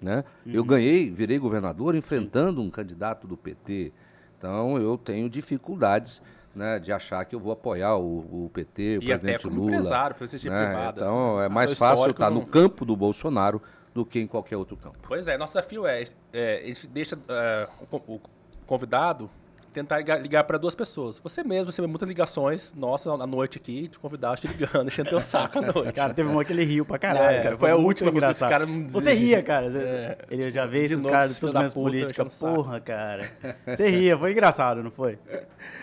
[0.00, 0.24] né?
[0.46, 3.92] Eu ganhei, virei governador enfrentando um candidato do PT.
[4.38, 6.22] Então eu tenho dificuldades,
[6.54, 9.56] né, de achar que eu vou apoiar o, o PT, o E até presidente como
[9.56, 9.70] Lula.
[9.72, 10.66] empresário, né?
[10.66, 11.00] privada.
[11.00, 13.60] Então é Seu mais fácil estar não- no campo do Bolsonaro
[13.94, 14.98] do que em qualquer outro campo.
[15.08, 18.20] Pois é, nosso desafio é, é a gente deixa é, co- o
[18.66, 19.30] convidado
[19.76, 21.20] tentar ligar, ligar para duas pessoas.
[21.22, 25.20] Você mesmo recebeu muitas ligações, nossa, à noite aqui, de convidados te ligando, enchendo teu
[25.20, 25.92] saco à noite.
[25.92, 27.56] Cara, teve uma que ele riu pra caralho, É, cara.
[27.58, 29.66] foi a muito última, porque esse cara não Você ria, cara.
[29.66, 30.18] É.
[30.30, 32.24] Ele já veio esses caras tudo menos política.
[32.24, 33.30] Porra, cara.
[33.66, 35.18] Você ria, foi engraçado, não foi?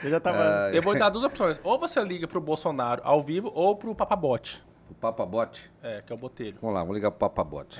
[0.03, 0.71] Eu já tava...
[0.73, 1.61] Eu vou dar duas opções.
[1.63, 4.63] Ou você liga pro Bolsonaro ao vivo ou pro Papabote,
[5.03, 5.69] O Papabote?
[5.83, 6.55] é, que é o botelho.
[6.61, 7.77] Vamos lá, vamos ligar pro Papabote.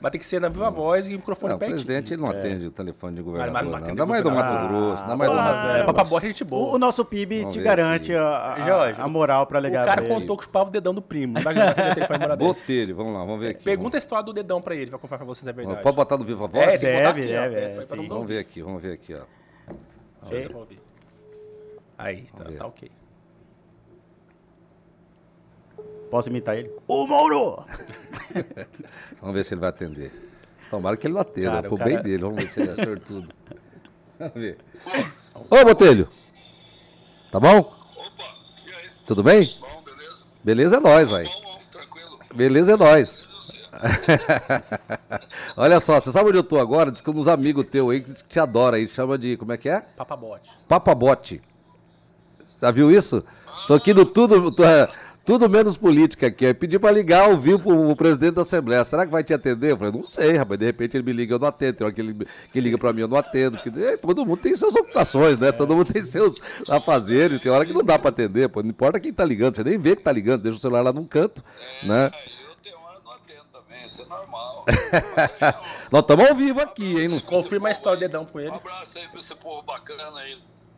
[0.00, 1.76] Mas tem que ser na viva voz e o microfone Não, o pertinho.
[1.84, 3.76] presidente ele não atende o telefone de mas governador, não não.
[3.78, 4.60] atende Ainda mais do governador.
[4.62, 5.86] Mato Grosso, ainda mais do Ah, Mato É, Grosso.
[5.86, 6.74] Papabote é gente O, boa.
[6.74, 10.10] o nosso PIB Vamos te garante a, a- a moral pra O ligar cara pra
[10.10, 10.20] ele.
[10.20, 11.34] contou que chupava o dedão do primo.
[11.34, 11.54] Não vai.
[12.36, 13.64] Botelho, vamos lá, vamos ver aqui.
[13.64, 15.80] Pergunta a história do dedão pra ele, vai confirmar pra vocês é verdade.
[15.82, 16.64] Pode botar do Viva É, Voz?
[16.66, 19.20] botar Deve, assim, deve, é, é, Vamos ver aqui, vamos ver aqui, ó.
[20.28, 20.80] Deixa eu ouvir.
[21.96, 22.90] Aí, tá, tá ok.
[26.10, 26.70] Posso imitar ele?
[26.86, 27.64] Ô, Mauro!
[29.20, 30.12] Vamos ver se ele vai atender.
[30.70, 32.22] Tomara que ele não atenda, Cara, pro cara- bem dele.
[32.22, 33.28] Vamos ver se ele é sortudo.
[34.18, 34.58] Vamos ver.
[35.34, 36.08] Ô, Botelho!
[37.30, 37.58] Tá bom?
[37.58, 37.74] Opa,
[38.64, 38.90] e aí?
[39.06, 39.48] Tudo bem?
[39.60, 40.24] Bom, beleza?
[40.44, 42.18] Beleza é nós, bom, tranquilo.
[42.34, 43.24] Beleza é nós.
[45.56, 46.90] Olha só, você sabe onde eu tô agora?
[46.92, 49.68] Diz que uns amigos teus aí que te adora aí, chama de, como é que
[49.68, 49.80] é?
[49.80, 50.50] Papabote.
[50.68, 51.42] Papabote.
[52.60, 53.24] Já viu isso?
[53.66, 54.88] Tô aqui no tudo, tô, é,
[55.24, 56.46] tudo menos política aqui.
[56.46, 58.84] Aí pedi pra ligar ao vivo pro, pro presidente da Assembleia.
[58.84, 59.72] Será que vai te atender?
[59.72, 60.58] Eu falei, não sei, rapaz.
[60.60, 61.72] De repente ele me liga, eu não atendo.
[61.78, 63.58] Tem hora que ele que liga pra mim, eu não atendo.
[63.58, 65.50] Porque, é, todo mundo tem suas ocupações, né?
[65.52, 67.40] Todo mundo tem seus afazeres.
[67.40, 68.62] Tem hora que não dá pra atender, pô.
[68.62, 70.92] Não importa quem tá ligando, você nem vê que tá ligando, deixa o celular lá
[70.92, 71.42] num canto,
[71.82, 72.10] né?
[72.12, 74.64] É, eu tenho hora não atendo também, isso é normal.
[75.90, 77.08] Nós estamos ao vivo aqui, hein?
[77.08, 78.50] Não- Confirma a história do dedão com Um ele.
[78.50, 80.36] abraço aí pra esse povo bacana aí.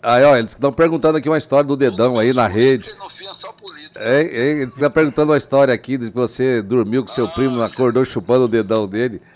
[0.08, 2.90] Aí, ó, eles estão perguntando aqui uma história do dedão aí na rede.
[2.90, 3.98] Porque no fim é só política.
[3.98, 7.60] É, é, eles estão perguntando uma história aqui de que você dormiu com seu primo,
[7.60, 9.20] acordou chupando o dedão dele.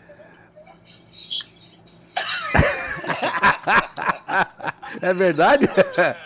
[5.00, 5.68] É verdade?
[5.96, 6.16] É,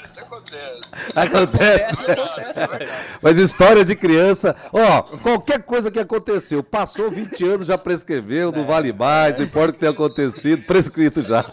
[1.14, 1.92] acontece.
[1.92, 2.98] Acontece.
[3.22, 8.66] Mas história de criança, ó, qualquer coisa que aconteceu, passou 20 anos, já prescreveu, não
[8.66, 11.44] vale mais, não importa o que tenha acontecido, prescrito já.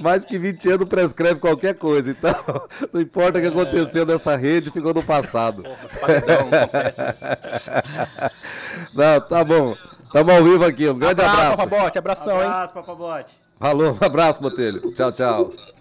[0.00, 2.34] Mais que 20 anos prescreve qualquer coisa, então
[2.92, 5.64] não importa o que aconteceu nessa rede, ficou no passado.
[8.94, 9.76] Não, tá bom.
[10.04, 11.56] Estamos ao vivo aqui, um grande abraço.
[11.56, 12.46] Papabote, abração, hein?
[12.46, 13.34] Abraço, Papabote.
[13.58, 14.92] Falou, um abraço, Botelho.
[14.92, 15.73] Tchau, tchau.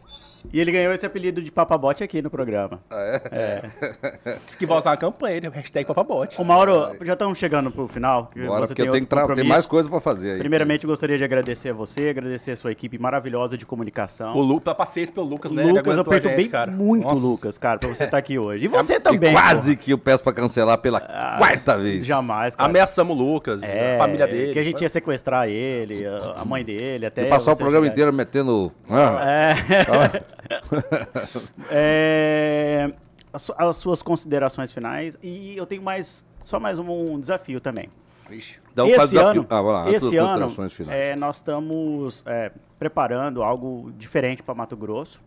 [0.52, 2.80] E ele ganhou esse apelido de Papabote aqui no programa.
[4.46, 6.40] Diz que vai usar uma campanha, ele, hashtag Papabote.
[6.40, 8.28] Ô, Mauro, já estamos chegando pro final.
[8.34, 10.40] Que Bora, porque eu tenho que ter mais coisa pra fazer aí.
[10.40, 14.36] Primeiramente, eu gostaria de agradecer a você, agradecer a sua equipe maravilhosa de comunicação.
[14.36, 15.64] O Lucas, passei pelo Lucas, né?
[15.64, 16.72] Lucas, eu aguentou a gente, perturbei cara.
[16.72, 17.22] muito, Nossa.
[17.22, 18.66] Lucas, cara, pra você estar aqui hoje.
[18.66, 19.34] E você E também.
[19.34, 21.36] quase que eu peço pra cancelar pela porra.
[21.38, 22.06] quarta vez.
[22.06, 22.70] Jamais, cara.
[22.70, 24.54] Ameaçamos o Lucas, É, a família dele.
[24.54, 26.04] Que a gente ia sequestrar ele,
[26.36, 27.26] a mãe dele, até.
[27.26, 28.72] E passar o programa chegar- inteiro metendo.
[28.90, 30.24] Ah, É, as,
[33.38, 37.90] su- as suas considerações finais e eu tenho mais só mais um, um desafio também.
[38.72, 39.42] Então faz esse desafio.
[39.42, 40.48] ano, Ah, lá, as esse ano
[40.90, 45.20] é, nós estamos é, preparando algo diferente para Mato Grosso,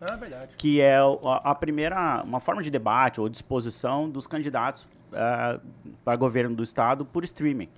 [0.00, 0.52] Ah, verdade.
[0.56, 5.58] que é a, a primeira uma forma de debate ou disposição dos candidatos é,
[6.04, 7.68] para governo do estado por streaming,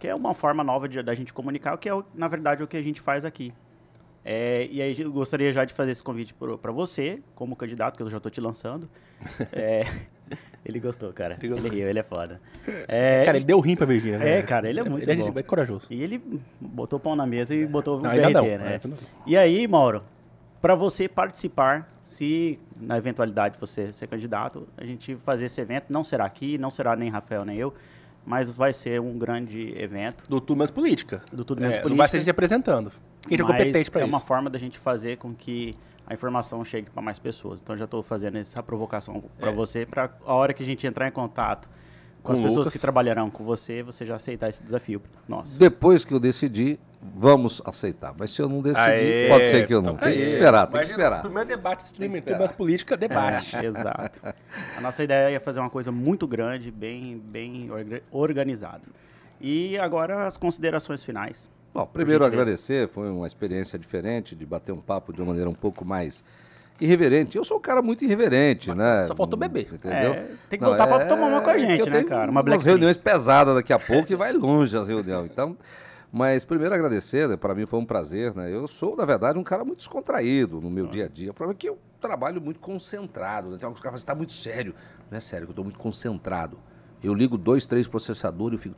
[0.00, 2.66] que é uma forma nova de, da gente comunicar, o que é na verdade o
[2.66, 3.52] que a gente faz aqui.
[4.24, 8.02] É, e aí eu gostaria já de fazer esse convite para você, como candidato, que
[8.02, 8.88] eu já estou te lançando.
[9.52, 9.86] É,
[10.64, 11.36] ele gostou, cara.
[11.38, 11.66] Ele gostou.
[11.70, 12.40] Ele riu, ele é foda.
[12.86, 14.18] É, Cara, ele deu rim pra Virgínia.
[14.18, 14.38] né?
[14.38, 15.32] é, cara, ele é muito Ele é bom.
[15.32, 15.86] bem corajoso.
[15.90, 16.22] E ele
[16.60, 18.78] botou o pão na mesa e botou o Não, BRT, ainda não, né?
[18.84, 18.94] não.
[19.26, 20.02] E aí, Mauro,
[20.60, 26.04] para você participar, se na eventualidade você ser candidato, a gente fazer esse evento, não
[26.04, 27.74] será aqui, não será nem Rafael nem eu,
[28.24, 31.22] mas vai ser um grande evento Do Tudo Menos Política.
[31.32, 31.98] do Tudo É, Menos não Política.
[31.98, 32.92] vai ser a gente apresentando.
[33.26, 34.12] Quem é competente pra é isso.
[34.12, 37.60] uma forma da gente fazer com que a informação chegue para mais pessoas.
[37.62, 39.54] Então já estou fazendo essa provocação para É.
[39.54, 41.68] você, para a hora que a gente entrar em contato
[42.22, 42.72] com, Com as o pessoas Lucas.
[42.74, 45.00] que trabalharão com você, você já aceitar esse desafio.
[45.28, 45.58] Nossa.
[45.58, 46.78] Depois que eu decidir,
[47.14, 48.14] vamos aceitar.
[48.18, 49.92] Mas se eu não decidir, Aê, pode ser que eu não.
[49.94, 51.20] então Tem que esperar, tem que esperar.
[51.22, 53.56] Primeiro debate streaming, Tem que Tudo Menos Política, debate.
[53.56, 54.20] É, exato.
[54.76, 58.82] A nossa ideia é fazer uma coisa muito grande, bem, bem orga- organizada.
[59.40, 61.48] E agora as considerações finais.
[61.72, 65.54] Bom, primeiro agradecer, foi uma experiência diferente de bater um papo de uma maneira um
[65.54, 66.24] pouco mais
[66.80, 67.36] irreverente.
[67.36, 69.04] Eu sou um cara muito irreverente, né?
[69.04, 69.68] só faltou beber.
[69.72, 70.14] Entendeu?
[70.14, 72.30] É, tem que voltar pra tomar uma com a gente, né, cara?
[72.30, 75.30] Uma Black reuniões pesadas daqui a pouco e vai longe as reuniões.
[75.30, 75.56] Então,
[76.12, 77.36] mas primeiro agradecer, né?
[77.36, 78.52] Para mim foi um prazer, né?
[78.52, 81.30] Eu sou, na verdade, um cara muito descontraído no meu dia a dia.
[81.30, 83.50] O problema é que eu trabalho muito concentrado.
[83.50, 83.58] Né?
[83.58, 84.74] Tem alguns caras que falam, você tá muito sério.
[85.08, 86.58] Não é sério, que eu tô muito concentrado.
[87.02, 88.76] Eu ligo dois, três processadores, e fico.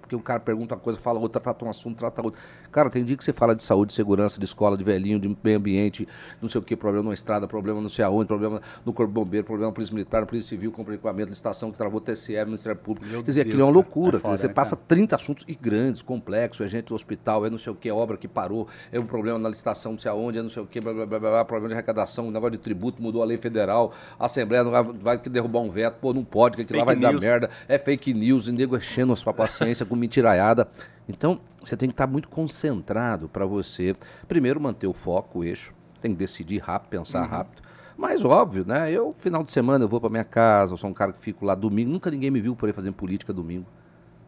[0.00, 2.40] Porque um cara pergunta uma coisa, fala outra, trata um assunto, trata outro.
[2.70, 5.36] Cara, tem dia que você fala de saúde, de segurança, de escola, de velhinho, de
[5.42, 6.06] meio ambiente,
[6.40, 9.44] não sei o que, problema numa estrada, problema não sei aonde, problema no Corpo Bombeiro,
[9.44, 13.06] problema na Polícia Militar, na Polícia Civil, compra equipamento, licitação que travou TSE, Ministério Público.
[13.06, 14.18] Meu quer dizer, Deus, aquilo é uma é loucura.
[14.18, 17.44] É foda, dizer, você né, passa 30 assuntos e grandes, complexos, é gente do hospital,
[17.44, 19.98] é não sei o que, é obra que parou, é um problema na licitação, não
[19.98, 22.52] sei aonde, é não sei o que, blá, blá, blá, blá, problema de arrecadação, negócio
[22.52, 26.12] de tributo, mudou a lei federal, a Assembleia não vai, vai derrubar um veto, pô,
[26.12, 27.22] não pode, que lá vai Fake dar news.
[27.22, 30.68] merda, é fake news, e nego enchendo a sua paciência com mentiraiada.
[31.08, 33.94] Então, você tem que estar muito concentrado para você,
[34.26, 37.62] primeiro, manter o foco, o eixo, tem que decidir rápido, pensar rápido.
[37.96, 38.90] Mas óbvio, né?
[38.92, 41.44] Eu, final de semana, eu vou para minha casa, eu sou um cara que fico
[41.44, 43.66] lá domingo, nunca ninguém me viu por aí fazendo política domingo.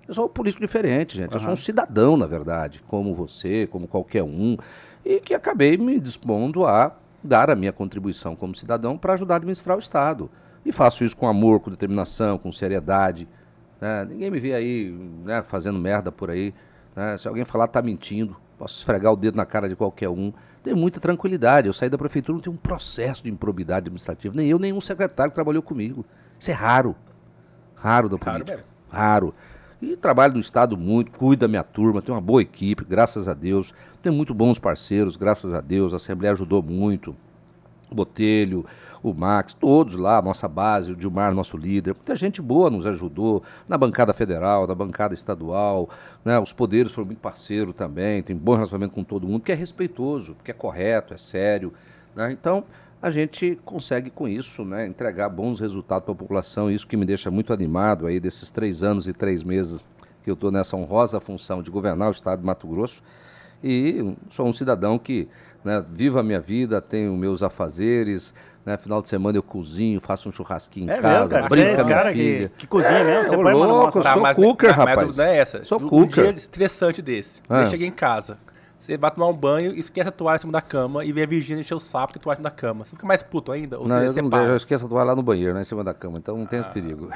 [0.07, 1.35] Eu sou um político diferente, gente.
[1.35, 4.57] Eu sou um cidadão, na verdade, como você, como qualquer um,
[5.05, 9.37] e que acabei me dispondo a dar a minha contribuição como cidadão para ajudar a
[9.37, 10.31] administrar o Estado.
[10.65, 13.27] E faço isso com amor, com determinação, com seriedade.
[13.81, 14.05] né?
[14.05, 14.91] Ninguém me vê aí
[15.25, 16.53] né, fazendo merda por aí.
[16.95, 17.17] né?
[17.19, 18.37] Se alguém falar, tá mentindo.
[18.59, 20.33] Posso esfregar o dedo na cara de qualquer um.
[20.63, 21.69] Tenho muita tranquilidade.
[21.69, 24.35] Eu saí da prefeitura, não tenho um processo de improbidade administrativa.
[24.35, 26.05] Nem eu, nem um secretário que trabalhou comigo.
[26.39, 26.97] Isso é raro.
[27.77, 28.65] Raro da política.
[28.91, 29.35] Raro.
[29.81, 33.35] E trabalho no Estado muito, cuido da minha turma, tenho uma boa equipe, graças a
[33.35, 33.73] Deus.
[34.03, 35.93] Tenho muito bons parceiros, graças a Deus.
[35.93, 37.15] A Assembleia ajudou muito.
[37.91, 38.65] Botelho,
[39.03, 41.95] o Max, todos lá, nossa base, o Dilmar, nosso líder.
[41.95, 45.89] Muita gente boa nos ajudou, na bancada federal, na bancada estadual.
[46.25, 46.39] Né?
[46.39, 50.37] Os poderes foram muito parceiros também, tem bom relacionamento com todo mundo, que é respeitoso,
[50.45, 51.73] que é correto, é sério.
[52.15, 52.33] né?
[52.33, 52.65] Então,
[53.01, 56.71] a gente consegue com isso né, entregar bons resultados para a população.
[56.71, 59.81] Isso que me deixa muito animado aí desses três anos e três meses
[60.25, 63.03] que eu estou nessa honrosa função de governar o estado de Mato Grosso.
[63.63, 65.29] E sou um cidadão que
[65.65, 68.35] né, vivo a minha vida, tenho meus afazeres.
[68.67, 71.49] Né, final de semana eu cozinho, faço um churrasquinho em É casa, mesmo, cara.
[71.49, 73.25] Você é esse cara que, que cozinha mesmo.
[73.25, 74.99] Você uma louco, eu sou mas, cooker, mas, mas rapaz.
[74.99, 75.65] a dúvida é essa.
[75.65, 76.25] Sou um, um cooker.
[76.25, 77.41] dia estressante desse.
[77.49, 77.63] Ah.
[77.63, 78.37] Eu cheguei em casa.
[78.79, 81.27] Você vai tomar um banho, esquece a toalha em cima da cama e vem a
[81.27, 82.85] Virgínia encher o sapo com a toalha em cima da cama.
[82.85, 83.77] Você fica mais puto ainda?
[83.79, 85.83] Ou Não, você eu, não, eu esqueço a toalha lá no banheiro, né, em cima
[85.83, 87.09] da cama, então não tem esse perigo.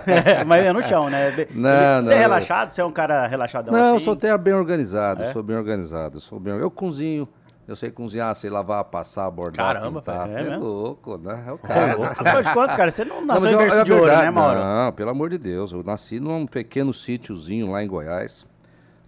[0.46, 1.30] Mas é no chão, né?
[1.54, 2.22] Não, Você é não.
[2.22, 2.70] relaxado?
[2.70, 4.04] Você é um cara relaxadão Não, eu assim?
[4.06, 5.32] sou até bem organizado, É?
[5.32, 7.28] sou bem organizado, eu sou bem Eu cozinho,
[7.70, 10.28] eu sei cozinhar, sei lavar, passar, bordar, Caramba, pintar.
[10.28, 11.44] velho, é é louco, né?
[11.46, 12.08] É o É, cara.
[12.10, 14.06] Afinal de contas, cara, você não Não, nasceu mas em eu- berço é de ouro,
[14.06, 14.58] né, Mauro?
[14.60, 15.70] Não, pelo amor de Deus.
[15.72, 18.46] Eu nasci num pequeno sítiozinho lá em Goiás,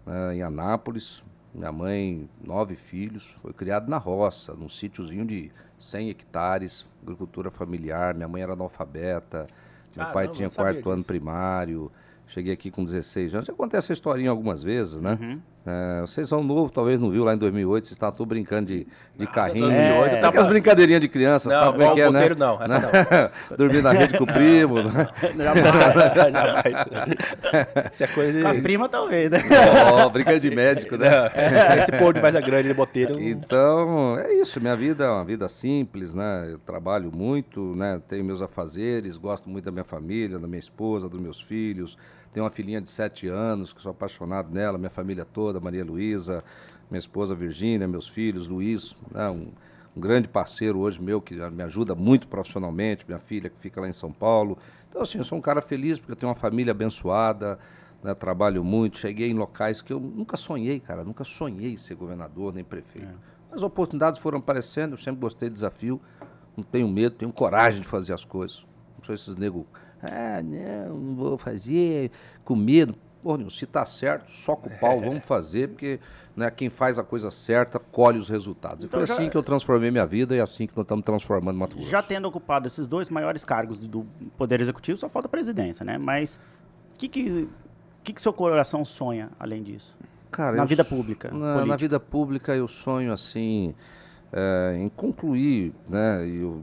[0.06, 1.24] né, em Anápolis.
[1.54, 8.14] Minha mãe, nove filhos, foi criado na roça, num sítiozinho de 100 hectares, agricultura familiar.
[8.14, 9.46] Minha mãe era analfabeta,
[9.94, 11.06] meu pai Caramba, tinha não sabia quarto ano disso.
[11.08, 11.92] primário.
[12.28, 13.46] Cheguei aqui com 16 anos.
[13.46, 15.18] Já contei essa historinha algumas vezes, né?
[15.20, 15.40] Uhum.
[15.64, 18.84] É, vocês são novos, talvez não viu lá em 2008, vocês estavam todos brincando de,
[19.16, 19.66] de carrinho.
[19.68, 22.28] 2008 É, tava- Aquelas brincadeirinhas de criança, Não, sabe como é que é, o né?
[22.36, 22.80] não, essa
[23.48, 23.56] não.
[23.56, 25.08] Dormir na rede com o primo, né?
[26.32, 27.92] Jamais.
[27.92, 28.42] Isso é coisa de...
[28.42, 29.38] Com as primas, talvez, né?
[30.12, 31.08] Brincando de médico, né?
[31.10, 33.20] Não, Esse povo de mais a grande de boteiro.
[33.20, 34.60] Então, é isso.
[34.60, 36.48] Minha vida é uma vida simples, né?
[36.50, 38.00] Eu trabalho muito, né?
[38.08, 41.96] Tenho meus afazeres, gosto muito da minha família, da minha esposa, dos meus filhos.
[42.32, 46.42] Tenho uma filhinha de sete anos, que sou apaixonado nela, minha família toda, Maria Luísa,
[46.90, 49.28] minha esposa Virgínia, meus filhos, Luiz, né?
[49.28, 49.52] um,
[49.94, 53.88] um grande parceiro hoje meu, que me ajuda muito profissionalmente, minha filha que fica lá
[53.88, 54.56] em São Paulo.
[54.88, 57.58] Então, assim, eu sou um cara feliz porque eu tenho uma família abençoada,
[58.02, 62.52] né, trabalho muito, cheguei em locais que eu nunca sonhei, cara, nunca sonhei ser governador
[62.52, 63.08] nem prefeito.
[63.50, 66.00] As oportunidades foram aparecendo, eu sempre gostei de desafio,
[66.56, 68.66] não tenho medo, tenho coragem de fazer as coisas.
[68.96, 69.66] Não sou esses nego,
[70.02, 72.10] ah, não, não vou fazer,
[72.44, 72.94] com medo.
[73.24, 76.00] Nenhuma, se tá certo, soca o pau, vamos fazer, porque
[76.34, 78.82] né, quem faz a coisa certa colhe os resultados.
[78.82, 80.82] E Então foi já- assim que eu transformei minha vida e é assim que nós
[80.82, 81.88] estamos transformando Mato Grosso.
[81.88, 84.04] Já tendo ocupado esses dois maiores cargos do-
[84.36, 85.98] Poder Executivo, só falta a presidência, né?
[85.98, 86.40] Mas
[86.96, 87.48] O que que,
[88.02, 89.96] que que seu coração sonha além disso?
[90.30, 93.72] Cara, Na vida pública, Na, na vida pública eu sonho assim
[94.32, 96.26] é, em concluir, né?
[96.26, 96.60] e eu-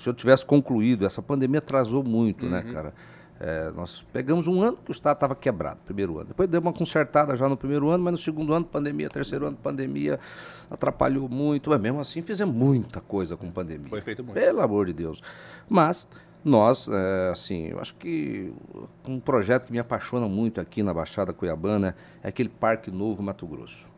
[0.00, 2.92] se eu tivesse concluído, essa pandemia atrasou muito, né, cara?
[3.42, 6.26] É, nós pegamos um ano que o Estado estava quebrado, primeiro ano.
[6.28, 9.56] Depois deu uma consertada já no primeiro ano, mas no segundo ano, pandemia, terceiro ano,
[9.56, 10.20] pandemia,
[10.70, 11.70] atrapalhou muito.
[11.70, 13.88] Mas mesmo assim, fizemos muita coisa com pandemia.
[13.88, 14.34] Foi feito muito.
[14.38, 15.22] Pelo amor de Deus.
[15.66, 16.06] Mas
[16.44, 18.52] nós, é, assim, eu acho que
[19.08, 23.46] um projeto que me apaixona muito aqui na Baixada Cuiabana é aquele Parque Novo Mato
[23.46, 23.88] Grosso.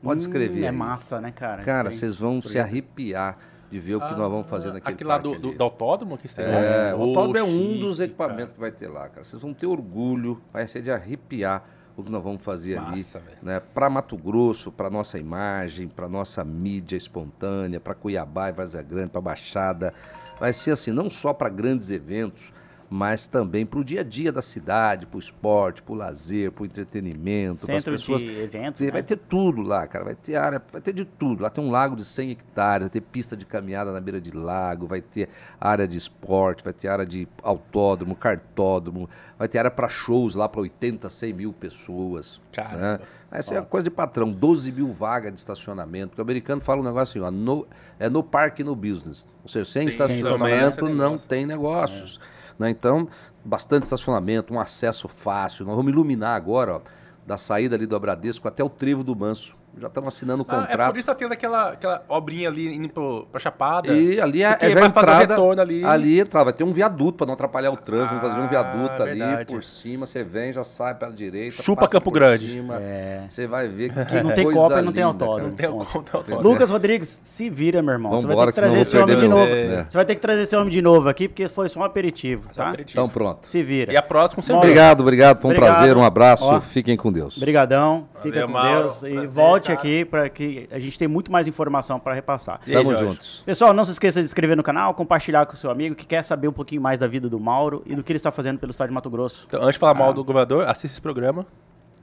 [0.00, 0.62] Pode Hum, escrever.
[0.62, 0.76] É aí.
[0.76, 1.64] massa, né, cara?
[1.64, 3.36] Cara, vocês vão se arrepiar
[3.72, 6.26] de ver o que nós vamos fazer naquele Aquele lá do, do, do autódromo que
[6.26, 8.06] está É, o autódromo é um dos cara.
[8.06, 9.24] equipamentos que vai ter lá, cara.
[9.24, 11.64] Vocês vão ter orgulho, vai ser de arrepiar
[11.96, 13.38] o que nós vamos fazer Massa, ali, velho.
[13.42, 13.60] né?
[13.60, 19.08] Para Mato Grosso, para nossa imagem, para nossa mídia espontânea, para Cuiabá e Vazia Grande,
[19.10, 19.94] para Baixada.
[20.38, 22.52] Vai ser assim, não só para grandes eventos,
[22.92, 26.52] mas também para o dia a dia da cidade, para o esporte, para o lazer,
[26.52, 28.20] para o entretenimento, para as pessoas.
[28.20, 28.90] de né?
[28.92, 30.04] Vai ter tudo lá, cara.
[30.04, 31.42] Vai ter área, vai ter de tudo.
[31.42, 34.30] Lá tem um lago de 100 hectares, vai ter pista de caminhada na beira de
[34.30, 39.70] lago, vai ter área de esporte, vai ter área de autódromo, cartódromo, vai ter área
[39.70, 42.42] para shows lá para 80, 100 mil pessoas.
[42.52, 42.98] Caramba.
[42.98, 42.98] Né?
[43.30, 46.08] Essa é uma coisa de patrão, 12 mil vagas de estacionamento.
[46.10, 47.66] Porque o americano fala um negócio assim, ó, no,
[47.98, 49.26] é no parque no business.
[49.42, 51.28] Ou seja, sem Sim, estacionamento sem não negócio.
[51.28, 52.20] tem negócios.
[52.62, 52.70] Né?
[52.70, 53.08] Então,
[53.44, 55.66] bastante estacionamento, um acesso fácil.
[55.66, 56.80] Nós vamos iluminar agora, ó,
[57.26, 59.54] da saída ali do Abradesco até o Trevo do Manso.
[59.80, 60.90] Já estamos assinando o Ah, é contrato.
[60.92, 63.92] por isso que tá tendo aquela, aquela obrinha ali indo pro, pra Chapada.
[63.92, 65.84] E ali é, é já entrada, retorno ali.
[65.84, 68.48] ali entrada, vai ter um viaduto para não atrapalhar o trânsito, vamos fazer um Ah,
[68.48, 72.46] viaduto ali por cima, você vem, já sai pela direita, Chupa Campo por Grande.
[72.46, 73.24] cima, É.
[73.28, 75.48] Você vai ver que Que não tem Copa e não tem autódromo.
[75.50, 78.12] Não tem não, Lucas Rodrigues, se vira, meu irmão.
[78.12, 79.46] Você vai ter Vambora, que trazer esse homem de novo.
[79.46, 79.86] é.
[79.88, 82.42] Você vai ter que trazer esse homem de novo aqui, porque foi só um aperitivo,
[82.54, 82.68] tá?
[82.68, 83.00] aperitivo.
[83.00, 83.46] Então pronto.
[83.46, 83.92] Se vira.
[83.92, 84.58] E a próxima você vê.
[84.58, 87.36] Obrigado, obrigado, foi um prazer, um abraço, fiquem com Deus.
[87.36, 88.78] Obrigadão, fica Valeu, com.
[88.82, 89.78] Deus e volte cara.
[89.78, 92.60] aqui para que a gente tem muito mais informação para repassar.
[92.66, 93.42] E Tamo juntos.
[93.46, 96.06] Pessoal, não se esqueça de se inscrever no canal, compartilhar com o seu amigo que
[96.06, 98.58] quer saber um pouquinho mais da vida do Mauro e do que ele está fazendo
[98.58, 99.44] pelo estado de Mato Grosso.
[99.46, 99.94] Então, antes de falar Ah.
[99.94, 101.46] mal do governador, assista esse programa.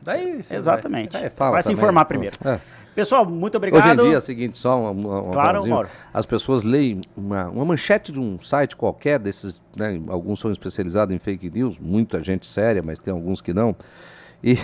[0.01, 1.15] Daí você Exatamente.
[1.17, 2.35] É, fala vai se informar primeiro.
[2.45, 2.59] É.
[2.95, 4.01] Pessoal, muito Hoje obrigado.
[4.01, 5.65] em dia é o seguinte, só uma, uma, Claro.
[5.67, 5.87] Mauro.
[6.13, 11.15] as pessoas leem uma, uma manchete de um site qualquer, desses, né, alguns são especializados
[11.15, 13.75] em fake news, muita gente séria, mas tem alguns que não,
[14.43, 14.57] e,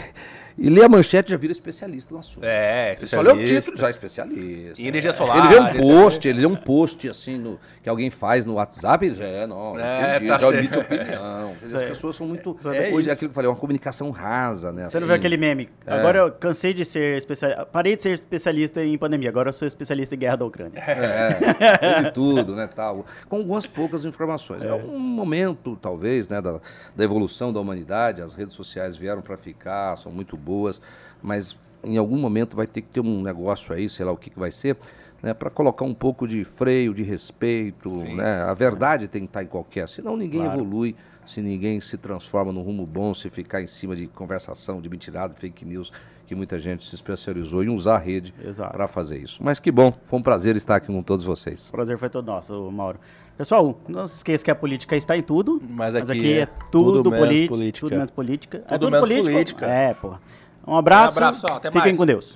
[0.58, 2.44] e lê a manchete e já vira especialista no assunto.
[2.44, 3.62] É, Só lê o especialista.
[3.62, 4.82] título, já é especialista.
[4.82, 5.38] Em energia solar.
[5.38, 9.06] Ele vê um post, ele vê um post assim no, que alguém faz no WhatsApp,
[9.06, 11.56] ele já é, não, É, entendi, tá já emite opinião.
[11.60, 12.56] Quer dizer, as é- pessoas são muito.
[12.74, 13.10] é hoje isso.
[13.10, 14.84] é aquilo que eu falei, uma comunicação rasa, né?
[14.84, 15.06] Você não assim.
[15.08, 15.70] viu aquele meme?
[15.86, 17.66] Agora eu cansei de ser especialista.
[17.66, 20.80] Parei de ser especialista em pandemia, agora eu sou especialista em guerra da Ucrânia.
[20.80, 23.06] É, de tudo, né, tal.
[23.28, 24.64] Com algumas poucas informações.
[24.64, 26.60] É, um momento, talvez, né, da,
[26.96, 28.22] da evolução da humanidade.
[28.22, 30.80] As redes sociais vieram para ficar, são muito boas,
[31.22, 34.30] mas em algum momento vai ter que ter um negócio aí, sei lá o que,
[34.30, 34.78] que vai ser,
[35.22, 38.16] né, para colocar um pouco de freio, de respeito, Sim.
[38.16, 38.44] né?
[38.44, 40.60] A verdade tem que estar em qualquer, senão ninguém Claro.
[40.60, 44.88] evolui, se ninguém se transforma num rumo bom, se ficar em cima de conversação, de
[44.90, 45.92] mentirada, fake news,
[46.26, 48.34] que muita gente se especializou em usar a rede
[48.72, 49.40] para fazer isso.
[49.44, 51.70] Mas que bom, foi um prazer estar aqui com todos vocês.
[51.70, 53.00] O prazer foi todo nosso, Mauro.
[53.38, 55.62] Pessoal, não se esqueça que a política está em tudo.
[55.70, 57.80] Mas aqui é, é tudo, tudo política.
[57.80, 58.58] Tudo menos política.
[58.58, 59.32] é Tudo tudo menos político?
[59.32, 59.66] política.
[59.66, 60.22] É, porra.
[60.68, 61.20] Um abraço.
[61.20, 61.98] Um abraço, ó, até Fiquem mais.
[61.98, 62.34] com Deus.